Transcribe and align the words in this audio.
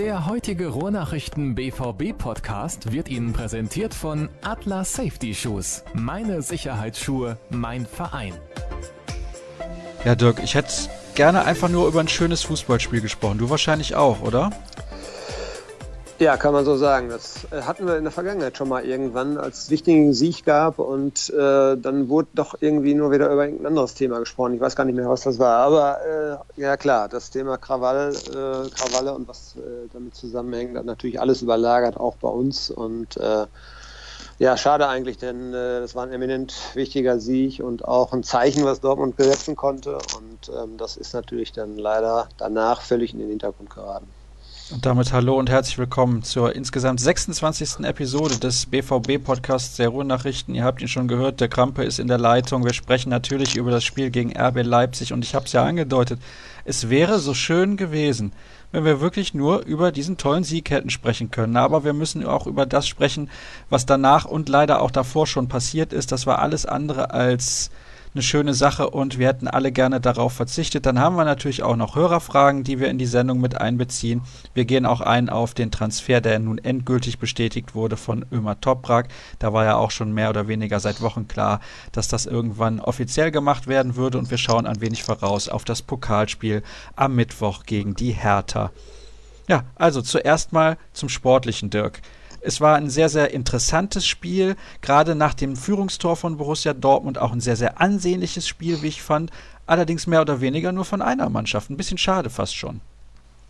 Der 0.00 0.24
heutige 0.24 0.68
Ruhrnachrichten 0.68 1.54
BVB 1.54 2.16
Podcast 2.16 2.90
wird 2.90 3.10
Ihnen 3.10 3.34
präsentiert 3.34 3.92
von 3.92 4.30
Atlas 4.40 4.94
Safety 4.94 5.34
Shoes. 5.34 5.84
Meine 5.92 6.40
Sicherheitsschuhe, 6.40 7.36
mein 7.50 7.84
Verein. 7.84 8.32
Ja, 10.02 10.14
Dirk, 10.14 10.42
ich 10.42 10.54
hätte 10.54 10.72
gerne 11.14 11.44
einfach 11.44 11.68
nur 11.68 11.86
über 11.86 12.00
ein 12.00 12.08
schönes 12.08 12.42
Fußballspiel 12.44 13.02
gesprochen. 13.02 13.36
Du 13.36 13.50
wahrscheinlich 13.50 13.94
auch, 13.94 14.22
oder? 14.22 14.52
Ja, 16.20 16.36
kann 16.36 16.52
man 16.52 16.66
so 16.66 16.76
sagen. 16.76 17.08
Das 17.08 17.46
äh, 17.50 17.62
hatten 17.62 17.86
wir 17.86 17.96
in 17.96 18.04
der 18.04 18.12
Vergangenheit 18.12 18.54
schon 18.58 18.68
mal 18.68 18.84
irgendwann, 18.84 19.38
als 19.38 19.62
es 19.62 19.70
wichtigen 19.70 20.12
Sieg 20.12 20.44
gab 20.44 20.78
und 20.78 21.30
äh, 21.30 21.78
dann 21.78 22.10
wurde 22.10 22.28
doch 22.34 22.56
irgendwie 22.60 22.92
nur 22.92 23.10
wieder 23.10 23.32
über 23.32 23.44
irgendein 23.44 23.68
anderes 23.68 23.94
Thema 23.94 24.18
gesprochen. 24.18 24.52
Ich 24.52 24.60
weiß 24.60 24.76
gar 24.76 24.84
nicht 24.84 24.96
mehr, 24.96 25.08
was 25.08 25.22
das 25.22 25.38
war. 25.38 25.56
Aber 25.60 26.44
äh, 26.56 26.60
ja 26.60 26.76
klar, 26.76 27.08
das 27.08 27.30
Thema 27.30 27.56
Krawall, 27.56 28.10
äh, 28.10 28.68
Krawalle 28.68 29.14
und 29.14 29.28
was 29.28 29.56
äh, 29.56 29.88
damit 29.94 30.14
zusammenhängt, 30.14 30.76
hat 30.76 30.84
natürlich 30.84 31.18
alles 31.18 31.40
überlagert, 31.40 31.96
auch 31.96 32.16
bei 32.16 32.28
uns. 32.28 32.70
Und 32.70 33.16
äh, 33.16 33.46
ja, 34.38 34.58
schade 34.58 34.88
eigentlich, 34.88 35.16
denn 35.16 35.54
äh, 35.54 35.80
das 35.80 35.94
war 35.94 36.02
ein 36.02 36.12
eminent 36.12 36.54
wichtiger 36.74 37.18
Sieg 37.18 37.62
und 37.64 37.86
auch 37.88 38.12
ein 38.12 38.24
Zeichen, 38.24 38.66
was 38.66 38.80
Dortmund 38.80 39.16
gesetzen 39.16 39.56
konnte. 39.56 39.94
Und 39.94 40.54
ähm, 40.54 40.76
das 40.76 40.98
ist 40.98 41.14
natürlich 41.14 41.52
dann 41.52 41.78
leider 41.78 42.28
danach 42.36 42.82
völlig 42.82 43.14
in 43.14 43.20
den 43.20 43.30
Hintergrund 43.30 43.70
geraten. 43.70 44.19
Und 44.72 44.86
damit 44.86 45.12
hallo 45.12 45.36
und 45.36 45.50
herzlich 45.50 45.78
willkommen 45.78 46.22
zur 46.22 46.54
insgesamt 46.54 47.00
26. 47.00 47.84
Episode 47.84 48.38
des 48.38 48.66
BVB-Podcasts 48.66 49.76
der 49.76 49.88
Ruhrnachrichten. 49.88 50.54
Ihr 50.54 50.62
habt 50.62 50.80
ihn 50.80 50.86
schon 50.86 51.08
gehört, 51.08 51.40
der 51.40 51.48
Krampe 51.48 51.82
ist 51.82 51.98
in 51.98 52.06
der 52.06 52.18
Leitung. 52.18 52.64
Wir 52.64 52.72
sprechen 52.72 53.10
natürlich 53.10 53.56
über 53.56 53.72
das 53.72 53.82
Spiel 53.82 54.10
gegen 54.10 54.32
RB 54.38 54.62
Leipzig 54.62 55.12
und 55.12 55.24
ich 55.24 55.34
habe 55.34 55.46
es 55.46 55.52
ja 55.52 55.64
angedeutet, 55.64 56.20
es 56.64 56.88
wäre 56.88 57.18
so 57.18 57.34
schön 57.34 57.76
gewesen, 57.76 58.32
wenn 58.70 58.84
wir 58.84 59.00
wirklich 59.00 59.34
nur 59.34 59.64
über 59.64 59.90
diesen 59.90 60.18
tollen 60.18 60.44
Sieg 60.44 60.70
hätten 60.70 60.90
sprechen 60.90 61.32
können. 61.32 61.56
Aber 61.56 61.82
wir 61.82 61.92
müssen 61.92 62.24
auch 62.24 62.46
über 62.46 62.64
das 62.64 62.86
sprechen, 62.86 63.28
was 63.70 63.86
danach 63.86 64.24
und 64.24 64.48
leider 64.48 64.82
auch 64.82 64.92
davor 64.92 65.26
schon 65.26 65.48
passiert 65.48 65.92
ist. 65.92 66.12
Das 66.12 66.28
war 66.28 66.38
alles 66.38 66.64
andere 66.64 67.10
als 67.10 67.72
eine 68.12 68.22
schöne 68.22 68.54
Sache 68.54 68.90
und 68.90 69.18
wir 69.18 69.28
hätten 69.28 69.46
alle 69.46 69.70
gerne 69.70 70.00
darauf 70.00 70.32
verzichtet. 70.32 70.86
Dann 70.86 70.98
haben 70.98 71.16
wir 71.16 71.24
natürlich 71.24 71.62
auch 71.62 71.76
noch 71.76 71.94
Hörerfragen, 71.94 72.64
die 72.64 72.80
wir 72.80 72.88
in 72.88 72.98
die 72.98 73.06
Sendung 73.06 73.40
mit 73.40 73.60
einbeziehen. 73.60 74.22
Wir 74.52 74.64
gehen 74.64 74.84
auch 74.84 75.00
ein 75.00 75.28
auf 75.28 75.54
den 75.54 75.70
Transfer, 75.70 76.20
der 76.20 76.38
nun 76.40 76.58
endgültig 76.58 77.18
bestätigt 77.18 77.74
wurde 77.74 77.96
von 77.96 78.24
Ömer 78.32 78.60
Toprak. 78.60 79.08
Da 79.38 79.52
war 79.52 79.64
ja 79.64 79.76
auch 79.76 79.92
schon 79.92 80.12
mehr 80.12 80.30
oder 80.30 80.48
weniger 80.48 80.80
seit 80.80 81.00
Wochen 81.00 81.28
klar, 81.28 81.60
dass 81.92 82.08
das 82.08 82.26
irgendwann 82.26 82.80
offiziell 82.80 83.30
gemacht 83.30 83.68
werden 83.68 83.94
würde 83.94 84.18
und 84.18 84.30
wir 84.30 84.38
schauen 84.38 84.66
ein 84.66 84.80
wenig 84.80 85.04
voraus 85.04 85.48
auf 85.48 85.64
das 85.64 85.82
Pokalspiel 85.82 86.62
am 86.96 87.14
Mittwoch 87.14 87.64
gegen 87.64 87.94
die 87.94 88.12
Hertha. 88.12 88.72
Ja, 89.48 89.64
also 89.76 90.02
zuerst 90.02 90.52
mal 90.52 90.78
zum 90.92 91.08
sportlichen 91.08 91.70
Dirk. 91.70 92.02
Es 92.40 92.60
war 92.60 92.76
ein 92.76 92.88
sehr, 92.88 93.08
sehr 93.08 93.32
interessantes 93.32 94.06
Spiel, 94.06 94.56
gerade 94.80 95.14
nach 95.14 95.34
dem 95.34 95.56
Führungstor 95.56 96.16
von 96.16 96.36
Borussia 96.36 96.72
Dortmund 96.72 97.18
auch 97.18 97.32
ein 97.32 97.40
sehr, 97.40 97.56
sehr 97.56 97.80
ansehnliches 97.80 98.48
Spiel, 98.48 98.82
wie 98.82 98.88
ich 98.88 99.02
fand. 99.02 99.30
Allerdings 99.66 100.06
mehr 100.06 100.22
oder 100.22 100.40
weniger 100.40 100.72
nur 100.72 100.84
von 100.84 101.02
einer 101.02 101.28
Mannschaft. 101.28 101.70
Ein 101.70 101.76
bisschen 101.76 101.98
schade 101.98 102.30
fast 102.30 102.56
schon. 102.56 102.80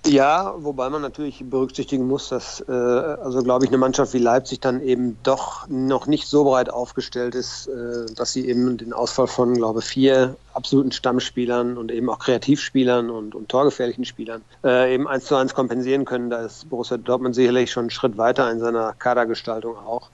Ja, 0.06 0.54
wobei 0.56 0.88
man 0.88 1.02
natürlich 1.02 1.44
berücksichtigen 1.44 2.06
muss, 2.06 2.30
dass, 2.30 2.64
äh, 2.66 2.72
also 2.72 3.42
glaube 3.42 3.64
ich, 3.66 3.70
eine 3.70 3.76
Mannschaft 3.76 4.14
wie 4.14 4.18
Leipzig 4.18 4.60
dann 4.60 4.80
eben 4.80 5.18
doch 5.22 5.68
noch 5.68 6.06
nicht 6.06 6.26
so 6.26 6.44
breit 6.44 6.70
aufgestellt 6.70 7.34
ist, 7.34 7.66
äh, 7.66 8.06
dass 8.14 8.32
sie 8.32 8.48
eben 8.48 8.78
den 8.78 8.94
Ausfall 8.94 9.26
von, 9.26 9.54
glaube 9.54 9.80
ich, 9.80 9.84
vier 9.84 10.36
absoluten 10.54 10.92
Stammspielern 10.92 11.76
und 11.76 11.92
eben 11.92 12.08
auch 12.08 12.18
Kreativspielern 12.18 13.10
und, 13.10 13.34
und 13.34 13.50
torgefährlichen 13.50 14.06
Spielern 14.06 14.42
äh, 14.64 14.94
eben 14.94 15.06
eins 15.06 15.26
zu 15.26 15.36
eins 15.36 15.52
kompensieren 15.52 16.06
können. 16.06 16.30
Da 16.30 16.46
ist 16.46 16.70
Borussia 16.70 16.96
Dortmund 16.96 17.34
sicherlich 17.34 17.70
schon 17.70 17.82
einen 17.82 17.90
Schritt 17.90 18.16
weiter 18.16 18.50
in 18.50 18.58
seiner 18.58 18.94
Kadergestaltung 18.94 19.77
auch. 19.77 20.08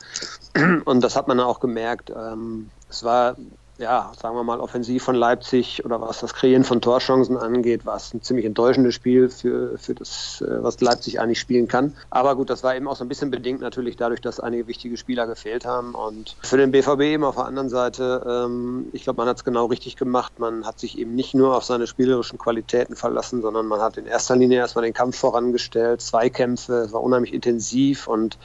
Und 0.85 1.05
das 1.05 1.15
hat 1.15 1.29
man 1.29 1.39
auch 1.39 1.61
gemerkt. 1.61 2.11
Ähm, 2.11 2.71
es 2.91 3.05
war 3.05 3.37
ja, 3.79 4.13
sagen 4.21 4.37
wir 4.37 4.45
mal, 4.45 4.61
offensiv 4.61 5.05
von 5.05 5.15
Leipzig 5.15 5.85
oder 5.85 6.01
was 6.01 6.21
das 6.21 6.33
Kreieren 6.33 6.65
von 6.65 6.81
Torchancen 6.81 7.37
angeht, 7.37 7.85
war 7.85 7.97
es 7.97 8.15
ein 8.15 8.23
ziemlich 8.23 8.47
enttäuschendes 8.47 8.95
Spiel 8.95 9.29
für, 9.29 9.77
für 9.77 9.95
das, 9.95 10.43
äh, 10.47 10.63
was 10.63 10.81
Leipzig 10.81 11.21
eigentlich 11.21 11.41
spielen 11.41 11.69
kann. 11.69 11.95
Aber 12.09 12.37
gut, 12.37 12.49
das 12.49 12.63
war 12.63 12.75
eben 12.75 12.89
auch 12.89 12.97
so 12.97 13.05
ein 13.05 13.09
bisschen 13.09 13.31
bedingt 13.31 13.61
natürlich 13.61 13.97
dadurch, 13.97 14.21
dass 14.21 14.41
einige 14.41 14.67
wichtige 14.67 14.97
Spieler 14.97 15.27
gefehlt 15.27 15.67
haben. 15.67 15.95
Und 15.95 16.37
für 16.43 16.57
den 16.57 16.71
BVB 16.71 17.01
eben 17.03 17.25
auf 17.25 17.37
der 17.37 17.45
anderen 17.45 17.69
Seite, 17.69 18.25
ähm, 18.27 18.87
ich 18.93 19.05
glaube, 19.05 19.19
man 19.19 19.29
hat 19.29 19.37
es 19.37 19.45
genau 19.45 19.67
richtig 19.67 19.97
gemacht. 19.97 20.39
Man 20.39 20.65
hat 20.65 20.79
sich 20.81 20.99
eben 20.99 21.15
nicht 21.15 21.35
nur 21.35 21.55
auf 21.55 21.65
seine 21.65 21.87
spielerischen 21.87 22.39
Qualitäten 22.39 22.97
verlassen, 22.97 23.43
sondern 23.43 23.67
man 23.67 23.81
hat 23.81 23.99
in 23.99 24.07
erster 24.07 24.37
Linie 24.37 24.59
erstmal 24.59 24.85
den 24.85 24.95
Kampf 24.95 25.19
vorangestellt, 25.19 26.01
Zweikämpfe, 26.01 26.73
es 26.75 26.93
war 26.93 27.03
unheimlich 27.03 27.35
intensiv. 27.35 28.09
Und 28.09 28.39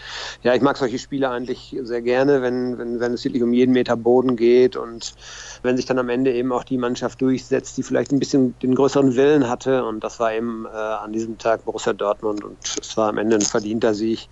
ja, 0.44 0.54
ich 0.56 0.62
mag 0.62 0.76
solche 0.76 1.00
Spiele 1.00 1.30
eigentlich 1.30 1.78
sehr 1.84 2.02
gerne, 2.02 2.42
wenn, 2.42 2.78
wenn, 2.78 3.00
wenn 3.00 3.14
es 3.14 3.24
wirklich 3.24 3.44
um 3.44 3.54
jeden 3.54 3.72
Meter 3.72 3.96
Boden 3.96 4.36
geht 4.36 4.76
und 4.76 5.16
wenn 5.64 5.78
sich 5.78 5.86
dann 5.86 6.00
am 6.00 6.10
Ende 6.10 6.34
eben 6.34 6.52
auch 6.52 6.64
die 6.64 6.78
Mannschaft 6.78 7.22
durchsetzt, 7.22 7.78
die 7.78 7.84
vielleicht 7.84 8.12
ein 8.12 8.20
bisschen 8.20 8.58
den 8.60 8.76
größeren 8.76 9.16
Willen 9.16 9.50
hatte. 9.50 9.86
Und 9.86 10.04
das 10.04 10.20
war 10.20 10.34
eben 10.34 10.66
äh, 10.66 10.70
an 10.70 11.14
diesem 11.14 11.38
Tag 11.38 11.66
Borussia 11.66 11.94
Dortmund. 11.94 12.44
Und 12.44 12.58
es 12.80 12.98
war 12.98 13.10
am 13.10 13.18
Ende 13.18 13.36
ein 13.36 13.42
verdienter 13.42 13.94
Sieg, 13.94 14.30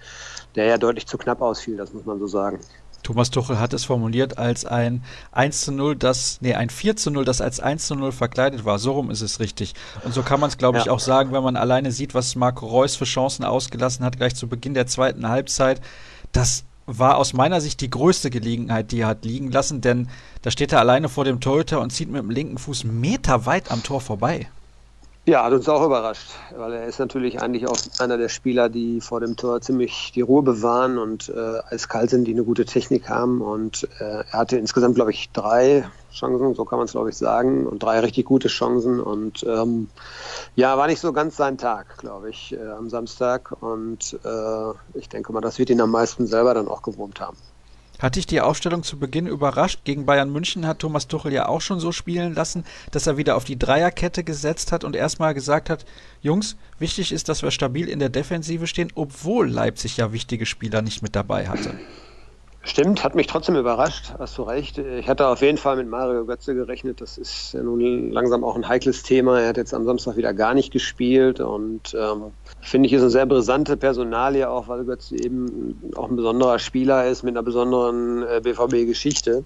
der 0.55 0.65
ja 0.65 0.77
deutlich 0.77 1.07
zu 1.07 1.17
knapp 1.17 1.41
ausfiel, 1.41 1.77
das 1.77 1.93
muss 1.93 2.05
man 2.05 2.19
so 2.19 2.27
sagen. 2.27 2.59
Thomas 3.03 3.29
Tuchel 3.29 3.59
hat 3.59 3.73
es 3.73 3.85
formuliert 3.85 4.37
als 4.37 4.65
ein 4.65 5.03
1 5.31 5.61
zu 5.61 5.71
0, 5.71 5.95
das, 5.95 6.39
nee, 6.41 6.53
ein 6.53 6.69
4 6.69 6.95
zu 6.95 7.11
0, 7.11 7.25
das 7.25 7.41
als 7.41 7.59
1 7.59 7.87
zu 7.87 7.95
0 7.95 8.11
verkleidet 8.11 8.65
war. 8.65 8.79
So 8.79 8.93
rum 8.93 9.09
ist 9.09 9.21
es 9.21 9.39
richtig. 9.39 9.73
Und 10.03 10.13
so 10.13 10.21
kann 10.21 10.39
man 10.39 10.49
es, 10.49 10.57
glaube 10.57 10.79
ich, 10.79 10.85
ja. 10.85 10.91
auch 10.91 10.99
sagen, 10.99 11.31
wenn 11.31 11.43
man 11.43 11.55
alleine 11.55 11.91
sieht, 11.91 12.13
was 12.13 12.35
Marco 12.35 12.67
Reus 12.67 12.95
für 12.95 13.05
Chancen 13.05 13.45
ausgelassen 13.45 14.05
hat, 14.05 14.17
gleich 14.17 14.35
zu 14.35 14.47
Beginn 14.47 14.73
der 14.73 14.87
zweiten 14.87 15.27
Halbzeit. 15.29 15.81
Das 16.31 16.65
war 16.97 17.17
aus 17.17 17.33
meiner 17.33 17.61
Sicht 17.61 17.81
die 17.81 17.89
größte 17.89 18.29
Gelegenheit, 18.29 18.91
die 18.91 19.01
er 19.01 19.07
hat 19.07 19.25
liegen 19.25 19.51
lassen, 19.51 19.81
denn 19.81 20.07
da 20.41 20.51
steht 20.51 20.71
er 20.71 20.79
alleine 20.79 21.09
vor 21.09 21.25
dem 21.25 21.39
Torhüter 21.39 21.81
und 21.81 21.91
zieht 21.91 22.09
mit 22.09 22.21
dem 22.21 22.29
linken 22.29 22.57
Fuß 22.57 22.83
meterweit 22.85 23.71
am 23.71 23.83
Tor 23.83 24.01
vorbei. 24.01 24.47
Ja, 25.29 25.43
hat 25.43 25.53
uns 25.53 25.69
auch 25.69 25.85
überrascht, 25.85 26.31
weil 26.57 26.73
er 26.73 26.87
ist 26.87 26.97
natürlich 26.97 27.39
eigentlich 27.39 27.67
auch 27.67 27.77
einer 27.99 28.17
der 28.17 28.29
Spieler, 28.29 28.67
die 28.67 28.99
vor 28.99 29.19
dem 29.19 29.35
Tor 29.35 29.61
ziemlich 29.61 30.11
die 30.15 30.21
Ruhe 30.21 30.41
bewahren 30.41 30.97
und 30.97 31.29
äh, 31.29 31.59
eiskalt 31.69 32.09
sind, 32.09 32.25
die 32.25 32.33
eine 32.33 32.43
gute 32.43 32.65
Technik 32.65 33.09
haben. 33.09 33.39
Und 33.39 33.87
äh, 33.99 34.23
er 34.23 34.39
hatte 34.39 34.57
insgesamt, 34.57 34.95
glaube 34.95 35.11
ich, 35.11 35.29
drei 35.31 35.87
Chancen, 36.11 36.55
so 36.55 36.65
kann 36.65 36.79
man 36.79 36.87
es, 36.87 36.93
glaube 36.93 37.11
ich, 37.11 37.15
sagen, 37.15 37.67
und 37.67 37.83
drei 37.83 37.99
richtig 37.99 38.25
gute 38.25 38.47
Chancen. 38.47 38.99
Und 38.99 39.43
ähm, 39.43 39.91
ja, 40.55 40.75
war 40.79 40.87
nicht 40.87 40.99
so 40.99 41.13
ganz 41.13 41.37
sein 41.37 41.59
Tag, 41.59 41.99
glaube 41.99 42.31
ich, 42.31 42.53
äh, 42.53 42.67
am 42.67 42.89
Samstag. 42.89 43.55
Und 43.61 44.19
äh, 44.25 44.97
ich 44.97 45.09
denke 45.09 45.31
mal, 45.31 45.41
das 45.41 45.59
wird 45.59 45.69
ihn 45.69 45.81
am 45.81 45.91
meisten 45.91 46.25
selber 46.25 46.55
dann 46.55 46.67
auch 46.67 46.81
gewurmt 46.81 47.21
haben. 47.21 47.37
Hat 47.99 48.15
dich 48.15 48.25
die 48.25 48.39
Aufstellung 48.39 48.81
zu 48.81 48.97
Beginn 48.97 49.27
überrascht? 49.27 49.81
Gegen 49.83 50.05
Bayern 50.05 50.31
München 50.31 50.65
hat 50.65 50.79
Thomas 50.79 51.07
Tuchel 51.07 51.33
ja 51.33 51.49
auch 51.49 51.59
schon 51.59 51.81
so 51.81 51.91
spielen 51.91 52.33
lassen, 52.33 52.63
dass 52.91 53.07
er 53.07 53.17
wieder 53.17 53.35
auf 53.35 53.43
die 53.43 53.59
Dreierkette 53.59 54.23
gesetzt 54.23 54.71
hat 54.71 54.85
und 54.85 54.95
erstmal 54.95 55.33
gesagt 55.33 55.69
hat, 55.69 55.85
Jungs, 56.21 56.55
wichtig 56.79 57.11
ist, 57.11 57.27
dass 57.27 57.43
wir 57.43 57.51
stabil 57.51 57.89
in 57.89 57.99
der 57.99 58.07
Defensive 58.07 58.67
stehen, 58.67 58.91
obwohl 58.95 59.49
Leipzig 59.49 59.97
ja 59.97 60.13
wichtige 60.13 60.45
Spieler 60.45 60.81
nicht 60.81 61.01
mit 61.01 61.13
dabei 61.13 61.49
hatte. 61.49 61.77
Stimmt, 62.61 63.05
hat 63.05 63.15
mich 63.15 63.27
trotzdem 63.27 63.55
überrascht, 63.55 64.13
hast 64.19 64.37
du 64.37 64.43
recht. 64.43 64.77
Ich 64.77 65.07
hatte 65.07 65.27
auf 65.27 65.41
jeden 65.41 65.57
Fall 65.57 65.77
mit 65.77 65.87
Mario 65.87 66.25
Götze 66.25 66.53
gerechnet. 66.53 66.99
Das 66.99 67.17
ist 67.17 67.53
ja 67.53 67.63
nun 67.63 68.11
langsam 68.11 68.43
auch 68.43 68.57
ein 68.57 68.67
heikles 68.67 69.01
Thema. 69.03 69.39
Er 69.39 69.49
hat 69.49 69.57
jetzt 69.57 69.73
am 69.73 69.85
Samstag 69.85 70.17
wieder 70.17 70.33
gar 70.33 70.53
nicht 70.53 70.71
gespielt 70.71 71.39
und 71.39 71.95
ähm, 71.97 72.33
finde 72.59 72.87
ich 72.87 72.93
ist 72.93 73.01
eine 73.01 73.11
sehr 73.11 73.25
brisante 73.25 73.77
Personalie, 73.77 74.49
auch 74.49 74.67
weil 74.67 74.83
Götze 74.83 75.15
eben 75.15 75.93
auch 75.95 76.09
ein 76.09 76.17
besonderer 76.17 76.59
Spieler 76.59 77.07
ist 77.07 77.23
mit 77.23 77.33
einer 77.33 77.43
besonderen 77.43 78.23
äh, 78.23 78.41
BVB-Geschichte. 78.43 79.45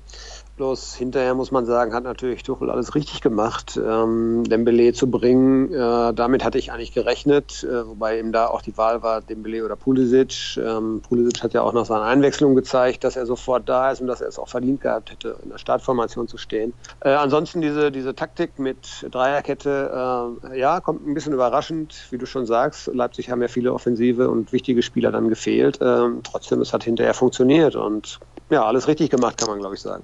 Bloß 0.56 0.94
hinterher 0.94 1.34
muss 1.34 1.50
man 1.50 1.66
sagen, 1.66 1.96
hat 1.96 2.04
natürlich 2.04 2.44
Tuchel 2.44 2.70
alles 2.70 2.94
richtig 2.94 3.22
gemacht, 3.22 3.76
ähm, 3.84 4.44
Dembele 4.44 4.94
zu 4.94 5.10
bringen. 5.10 5.74
Äh, 5.74 6.14
damit 6.14 6.46
hatte 6.46 6.60
ich 6.60 6.72
eigentlich 6.72 6.92
gerechnet, 6.92 7.64
äh, 7.64 7.88
wobei 7.88 8.20
eben 8.20 8.32
da 8.32 8.46
auch 8.46 8.62
die 8.62 8.78
Wahl 8.78 9.02
war, 9.02 9.22
Dembele 9.22 9.66
oder 9.66 9.76
Pulisic. 9.76 10.58
Ähm, 10.58 11.02
Pulisic 11.02 11.42
hat 11.42 11.54
ja 11.56 11.64
auch 11.64 11.74
nach 11.74 11.86
seiner 11.86 12.04
Einwechslung 12.04 12.54
gezeigt, 12.54 13.04
dass 13.04 13.16
er 13.16 13.26
sofort 13.26 13.68
da 13.68 13.90
ist 13.90 14.02
und 14.02 14.06
dass 14.06 14.22
er 14.22 14.28
es 14.28 14.38
auch 14.38 14.48
verdient 14.48 14.82
gehabt 14.82 15.10
hätte, 15.10 15.38
in 15.42 15.50
der 15.50 15.58
Startformation 15.58 16.28
zu 16.28 16.38
stehen. 16.38 16.74
Äh, 17.00 17.10
ansonsten 17.10 17.60
diese, 17.62 17.92
diese 17.92 18.14
Taktik 18.14 18.60
mit 18.60 19.08
Dreierkette, 19.10 20.38
äh, 20.52 20.60
ja, 20.60 20.82
kommt 20.82 21.08
ein 21.08 21.16
bisschen 21.16 21.34
überraschend, 21.34 21.96
wie 22.12 22.20
du 22.20 22.28
schon 22.28 22.46
sagst. 22.46 22.92
Leipzig 22.94 23.32
haben 23.32 23.42
ja 23.42 23.48
viele 23.48 23.74
offensive 23.74 24.30
und 24.30 24.54
wichtige 24.54 24.84
Spieler 24.84 25.12
dann 25.12 25.30
gefehlt. 25.30 25.80
Ähm, 25.82 26.20
trotzdem, 26.22 26.62
es 26.62 26.74
hat 26.74 26.84
hinterher 26.84 27.16
funktioniert 27.16 27.76
und 27.76 28.20
ja, 28.52 28.64
alles 28.64 28.88
richtig 28.88 29.10
gemacht, 29.10 29.40
kann 29.40 29.50
man 29.50 29.58
glaube 29.58 29.74
ich 29.74 29.82
sagen. 29.82 30.04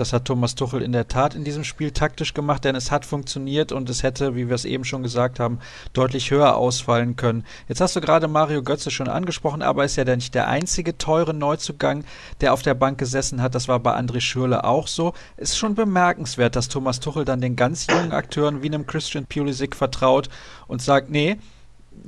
Das 0.00 0.14
hat 0.14 0.24
Thomas 0.24 0.54
Tuchel 0.54 0.80
in 0.80 0.92
der 0.92 1.08
Tat 1.08 1.34
in 1.34 1.44
diesem 1.44 1.62
Spiel 1.62 1.90
taktisch 1.90 2.32
gemacht, 2.32 2.64
denn 2.64 2.74
es 2.74 2.90
hat 2.90 3.04
funktioniert 3.04 3.70
und 3.70 3.90
es 3.90 4.02
hätte, 4.02 4.34
wie 4.34 4.48
wir 4.48 4.54
es 4.54 4.64
eben 4.64 4.84
schon 4.84 5.02
gesagt 5.02 5.38
haben, 5.38 5.58
deutlich 5.92 6.30
höher 6.30 6.56
ausfallen 6.56 7.16
können. 7.16 7.44
Jetzt 7.68 7.82
hast 7.82 7.96
du 7.96 8.00
gerade 8.00 8.26
Mario 8.26 8.62
Götze 8.62 8.90
schon 8.90 9.08
angesprochen, 9.08 9.60
aber 9.60 9.84
ist 9.84 9.96
ja 9.96 10.04
nicht 10.04 10.34
der 10.34 10.48
einzige 10.48 10.96
teure 10.96 11.34
Neuzugang, 11.34 12.04
der 12.40 12.54
auf 12.54 12.62
der 12.62 12.72
Bank 12.72 12.96
gesessen 12.96 13.42
hat. 13.42 13.54
Das 13.54 13.68
war 13.68 13.78
bei 13.78 13.94
André 13.94 14.22
Schürle 14.22 14.64
auch 14.64 14.86
so. 14.86 15.12
Ist 15.36 15.58
schon 15.58 15.74
bemerkenswert, 15.74 16.56
dass 16.56 16.68
Thomas 16.68 17.00
Tuchel 17.00 17.26
dann 17.26 17.42
den 17.42 17.54
ganz 17.54 17.86
jungen 17.86 18.12
Akteuren 18.12 18.62
wie 18.62 18.68
einem 18.68 18.86
Christian 18.86 19.26
Pulisic 19.26 19.76
vertraut 19.76 20.30
und 20.66 20.80
sagt, 20.80 21.10
nee, 21.10 21.36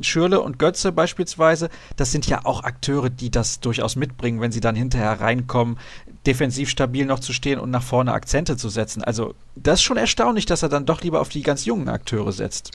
Schürle 0.00 0.40
und 0.40 0.58
Götze 0.58 0.92
beispielsweise, 0.92 1.68
das 1.96 2.12
sind 2.12 2.26
ja 2.26 2.44
auch 2.44 2.64
Akteure, 2.64 3.10
die 3.10 3.30
das 3.30 3.60
durchaus 3.60 3.96
mitbringen, 3.96 4.40
wenn 4.40 4.52
sie 4.52 4.60
dann 4.60 4.76
hinterher 4.76 5.20
reinkommen, 5.20 5.78
defensiv 6.26 6.68
stabil 6.68 7.04
noch 7.04 7.20
zu 7.20 7.32
stehen 7.32 7.58
und 7.58 7.70
nach 7.70 7.82
vorne 7.82 8.12
Akzente 8.12 8.56
zu 8.56 8.68
setzen. 8.68 9.02
Also 9.02 9.34
das 9.56 9.80
ist 9.80 9.82
schon 9.82 9.96
erstaunlich, 9.96 10.46
dass 10.46 10.62
er 10.62 10.68
dann 10.68 10.86
doch 10.86 11.02
lieber 11.02 11.20
auf 11.20 11.28
die 11.28 11.42
ganz 11.42 11.64
jungen 11.64 11.88
Akteure 11.88 12.32
setzt. 12.32 12.72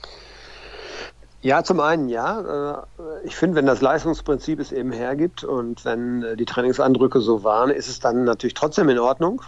Ja, 1.41 1.63
zum 1.63 1.79
einen 1.79 2.09
ja. 2.09 2.81
Äh, 2.99 3.25
ich 3.25 3.35
finde, 3.35 3.55
wenn 3.55 3.65
das 3.65 3.81
Leistungsprinzip 3.81 4.59
es 4.59 4.71
eben 4.71 4.91
hergibt 4.91 5.43
und 5.43 5.85
wenn 5.85 6.23
äh, 6.23 6.35
die 6.35 6.45
Trainingsandrücke 6.45 7.19
so 7.19 7.43
waren, 7.43 7.69
ist 7.69 7.87
es 7.87 7.99
dann 7.99 8.23
natürlich 8.23 8.53
trotzdem 8.53 8.89
in 8.89 8.99
Ordnung. 8.99 9.41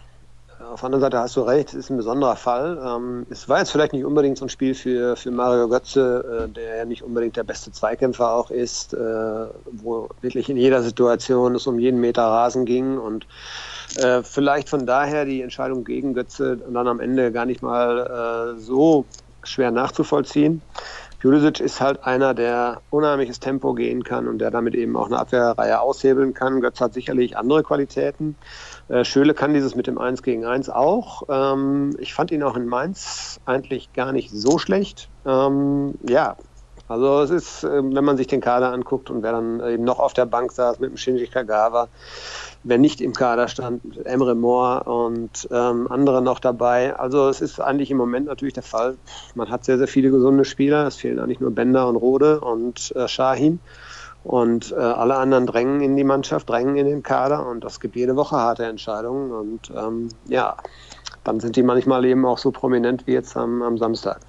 Auf 0.72 0.82
der 0.82 0.86
anderen 0.86 1.02
Seite 1.02 1.18
hast 1.18 1.36
du 1.36 1.42
recht, 1.42 1.70
es 1.70 1.74
ist 1.74 1.90
ein 1.90 1.98
besonderer 1.98 2.36
Fall. 2.36 2.80
Ähm, 2.86 3.26
es 3.32 3.50
war 3.50 3.60
jetzt 3.60 3.72
vielleicht 3.72 3.94
nicht 3.94 4.06
unbedingt 4.06 4.38
so 4.38 4.46
ein 4.46 4.50
Spiel 4.50 4.76
für, 4.76 5.16
für 5.16 5.32
Mario 5.32 5.68
Götze, 5.68 6.46
äh, 6.48 6.54
der 6.54 6.78
ja 6.78 6.86
nicht 6.86 7.02
unbedingt 7.02 7.36
der 7.38 7.44
beste 7.44 7.72
Zweikämpfer 7.72 8.34
auch 8.34 8.52
ist, 8.52 8.96
wo 9.72 10.10
wirklich 10.22 10.50
in 10.50 10.58
jeder 10.58 10.84
Situation 10.84 11.56
es 11.56 11.66
um 11.66 11.80
jeden 11.80 12.00
Meter 12.00 12.24
Rasen 12.24 12.66
ging 12.66 12.98
und 12.98 13.26
vielleicht 14.24 14.70
von 14.70 14.86
daher 14.86 15.26
die 15.26 15.42
Entscheidung 15.42 15.84
gegen 15.84 16.14
Götze 16.14 16.58
dann 16.58 16.88
am 16.88 17.00
Ende 17.00 17.32
gar 17.32 17.46
nicht 17.46 17.62
mal 17.62 18.56
so 18.58 19.06
schwer 19.44 19.72
nachzuvollziehen. 19.72 20.62
Pulisic 21.22 21.60
ist 21.60 21.82
halt 21.82 22.06
einer, 22.06 22.34
der 22.34 22.82
unheimliches 22.92 23.42
Tempo 23.42 23.74
gehen 23.74 24.04
kann 24.04 24.28
und 24.28 24.40
der 24.40 24.52
damit 24.52 24.74
eben 24.74 24.96
auch 24.96 25.08
eine 25.08 25.20
Abwehrreihe 25.20 25.82
aushebeln 25.82 26.34
kann. 26.34 26.62
Götz 26.62 26.80
hat 26.80 26.94
sicherlich 26.94 27.38
andere 27.38 27.62
Qualitäten. 27.62 28.38
Äh, 28.88 29.04
Schöle 29.04 29.34
kann 29.34 29.54
dieses 29.54 29.76
mit 29.76 29.88
dem 29.88 29.98
1 29.98 30.24
gegen 30.24 30.46
1 30.46 30.70
auch. 30.70 31.24
Ähm, 31.28 31.94
ich 32.00 32.14
fand 32.14 32.32
ihn 32.32 32.42
auch 32.42 32.56
in 32.56 32.68
Mainz 32.68 33.42
eigentlich 33.46 33.92
gar 33.92 34.14
nicht 34.14 34.32
so 34.32 34.60
schlecht. 34.60 35.10
Ähm, 35.26 35.96
ja, 36.08 36.38
also 36.90 37.22
es 37.22 37.30
ist, 37.30 37.64
äh, 37.64 37.82
wenn 37.82 38.04
man 38.04 38.18
sich 38.18 38.28
den 38.28 38.42
Kader 38.42 38.74
anguckt 38.74 39.10
und 39.10 39.24
wer 39.24 39.32
dann 39.32 39.62
eben 39.66 39.84
noch 39.84 40.00
auf 40.00 40.14
der 40.14 40.26
Bank 40.26 40.52
saß 40.52 40.80
mit 40.80 40.90
dem 40.90 40.98
Shinji 40.98 41.28
Kagawa, 41.28 41.88
wer 42.64 42.78
nicht 42.80 43.00
im 43.00 43.14
Kader 43.14 43.48
stand, 43.48 43.82
Emre 44.06 44.36
Moore 44.36 44.84
und 44.84 45.48
ähm, 45.52 45.88
andere 45.90 46.22
noch 46.22 46.40
dabei. 46.40 46.96
Also 46.98 47.30
es 47.30 47.42
ist 47.42 47.60
eigentlich 47.60 47.92
im 47.92 47.98
Moment 47.98 48.26
natürlich 48.26 48.56
der 48.56 48.64
Fall. 48.64 48.98
Man 49.36 49.50
hat 49.50 49.66
sehr, 49.66 49.78
sehr 49.78 49.88
viele 49.88 50.10
gesunde 50.10 50.46
Spieler. 50.46 50.88
Es 50.88 50.98
fehlen 50.98 51.20
eigentlich 51.20 51.40
nur 51.40 51.52
Bender 51.52 51.88
und 51.88 51.96
Rode 51.96 52.42
und 52.42 52.92
äh, 52.96 53.08
Shahin. 53.08 53.60
Und 54.24 54.74
äh, 54.74 54.76
alle 54.76 55.16
anderen 55.16 55.46
drängen 55.46 55.82
in 55.82 55.96
die 55.96 56.04
Mannschaft, 56.04 56.50
drängen 56.50 56.76
in 56.76 56.88
den 56.88 57.04
Kader 57.04 57.48
und 57.48 57.64
das 57.64 57.80
gibt 57.80 57.96
jede 57.96 58.16
Woche 58.16 58.36
harte 58.36 58.66
Entscheidungen. 58.66 59.32
Und 59.32 59.72
ähm, 59.76 60.10
ja, 60.28 60.58
dann 61.24 61.40
sind 61.40 61.56
die 61.56 61.64
manchmal 61.64 62.04
eben 62.06 62.26
auch 62.26 62.38
so 62.38 62.52
prominent 62.52 63.08
wie 63.08 63.14
jetzt 63.14 63.38
am, 63.38 63.62
am 63.62 63.78
Samstag. 63.78 64.20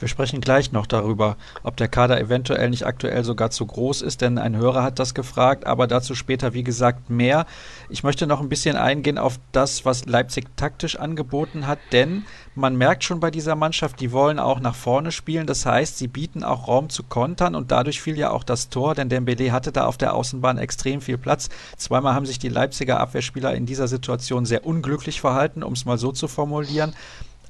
Wir 0.00 0.08
sprechen 0.08 0.40
gleich 0.40 0.72
noch 0.72 0.86
darüber, 0.86 1.36
ob 1.62 1.76
der 1.76 1.88
Kader 1.88 2.18
eventuell 2.18 2.70
nicht 2.70 2.86
aktuell 2.86 3.22
sogar 3.22 3.50
zu 3.50 3.66
groß 3.66 4.00
ist, 4.00 4.22
denn 4.22 4.38
ein 4.38 4.56
Hörer 4.56 4.82
hat 4.82 4.98
das 4.98 5.12
gefragt, 5.12 5.66
aber 5.66 5.86
dazu 5.86 6.14
später, 6.14 6.54
wie 6.54 6.64
gesagt, 6.64 7.10
mehr. 7.10 7.44
Ich 7.90 8.02
möchte 8.02 8.26
noch 8.26 8.40
ein 8.40 8.48
bisschen 8.48 8.76
eingehen 8.76 9.18
auf 9.18 9.38
das, 9.52 9.84
was 9.84 10.06
Leipzig 10.06 10.46
taktisch 10.56 10.96
angeboten 10.96 11.66
hat, 11.66 11.78
denn 11.92 12.24
man 12.54 12.76
merkt 12.76 13.04
schon 13.04 13.20
bei 13.20 13.30
dieser 13.30 13.56
Mannschaft, 13.56 14.00
die 14.00 14.10
wollen 14.10 14.38
auch 14.38 14.60
nach 14.60 14.74
vorne 14.74 15.12
spielen. 15.12 15.46
Das 15.46 15.66
heißt, 15.66 15.98
sie 15.98 16.08
bieten 16.08 16.44
auch 16.44 16.66
Raum 16.66 16.88
zu 16.88 17.02
kontern 17.02 17.54
und 17.54 17.70
dadurch 17.70 18.00
fiel 18.00 18.16
ja 18.16 18.30
auch 18.30 18.42
das 18.42 18.70
Tor, 18.70 18.94
denn 18.94 19.10
Dembele 19.10 19.52
hatte 19.52 19.70
da 19.70 19.84
auf 19.84 19.98
der 19.98 20.14
Außenbahn 20.14 20.56
extrem 20.56 21.02
viel 21.02 21.18
Platz. 21.18 21.50
Zweimal 21.76 22.14
haben 22.14 22.26
sich 22.26 22.38
die 22.38 22.48
Leipziger 22.48 23.00
Abwehrspieler 23.00 23.54
in 23.54 23.66
dieser 23.66 23.86
Situation 23.86 24.46
sehr 24.46 24.64
unglücklich 24.64 25.20
verhalten, 25.20 25.62
um 25.62 25.74
es 25.74 25.84
mal 25.84 25.98
so 25.98 26.10
zu 26.10 26.26
formulieren. 26.26 26.94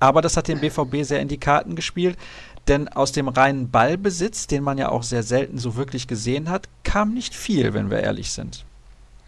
Aber 0.01 0.23
das 0.23 0.37
hat 0.37 0.49
dem 0.49 0.61
BVB 0.61 1.03
sehr 1.03 1.21
in 1.21 1.29
die 1.29 1.39
Karten 1.39 1.77
gespielt, 1.77 2.19
denn 2.69 2.89
aus 2.89 3.13
dem 3.13 3.29
reinen 3.29 3.71
Ballbesitz, 3.71 4.47
den 4.47 4.63
man 4.63 4.79
ja 4.79 4.89
auch 4.89 5.03
sehr 5.03 5.23
selten 5.23 5.59
so 5.59 5.77
wirklich 5.77 6.09
gesehen 6.09 6.51
hat, 6.51 6.69
kam 6.83 7.15
nicht 7.15 7.35
viel, 7.35 7.75
wenn 7.75 7.91
wir 7.91 8.01
ehrlich 8.01 8.33
sind. 8.33 8.65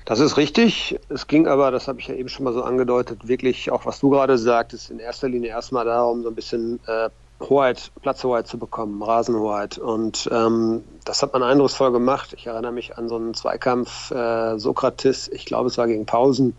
Das 0.04 0.18
ist 0.18 0.36
richtig. 0.36 0.98
Es 1.08 1.28
ging 1.28 1.46
aber, 1.46 1.70
das 1.70 1.86
habe 1.86 2.00
ich 2.00 2.08
ja 2.08 2.14
eben 2.14 2.28
schon 2.28 2.44
mal 2.44 2.52
so 2.52 2.62
angedeutet, 2.64 3.28
wirklich 3.28 3.70
auch, 3.70 3.86
was 3.86 4.00
du 4.00 4.10
gerade 4.10 4.36
sagtest, 4.36 4.90
in 4.90 4.98
erster 4.98 5.28
Linie 5.28 5.50
erstmal 5.50 5.84
darum, 5.84 6.22
so 6.22 6.28
ein 6.28 6.34
bisschen 6.34 6.80
äh, 6.86 7.08
Hoheit, 7.48 7.90
Platzhoheit 8.02 8.46
zu 8.46 8.58
bekommen, 8.58 9.02
Rasenhoheit. 9.02 9.78
Und 9.78 10.28
ähm, 10.32 10.82
das 11.04 11.22
hat 11.22 11.32
man 11.32 11.42
eindrucksvoll 11.42 11.92
gemacht. 11.92 12.34
Ich 12.36 12.46
erinnere 12.46 12.72
mich 12.72 12.98
an 12.98 13.08
so 13.08 13.16
einen 13.16 13.34
Zweikampf 13.34 14.10
äh, 14.10 14.58
Sokrates, 14.58 15.28
ich 15.28 15.46
glaube, 15.46 15.68
es 15.68 15.78
war 15.78 15.86
gegen 15.86 16.06
Pausen, 16.06 16.56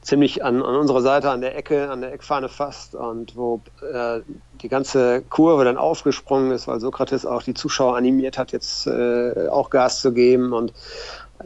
ziemlich 0.00 0.44
an, 0.44 0.62
an 0.62 0.76
unserer 0.76 1.02
Seite, 1.02 1.30
an 1.30 1.40
der 1.40 1.56
Ecke, 1.56 1.90
an 1.90 2.00
der 2.00 2.12
Eckfahne 2.12 2.48
fast. 2.48 2.94
Und 2.94 3.36
wo 3.36 3.60
äh, 3.92 4.20
die 4.62 4.68
ganze 4.68 5.22
Kurve 5.22 5.64
dann 5.64 5.76
aufgesprungen 5.76 6.50
ist, 6.50 6.68
weil 6.68 6.80
Sokrates 6.80 7.26
auch 7.26 7.42
die 7.42 7.54
Zuschauer 7.54 7.96
animiert 7.96 8.38
hat, 8.38 8.52
jetzt 8.52 8.86
äh, 8.86 9.48
auch 9.48 9.70
Gas 9.70 10.00
zu 10.00 10.12
geben. 10.12 10.52
Und 10.52 10.72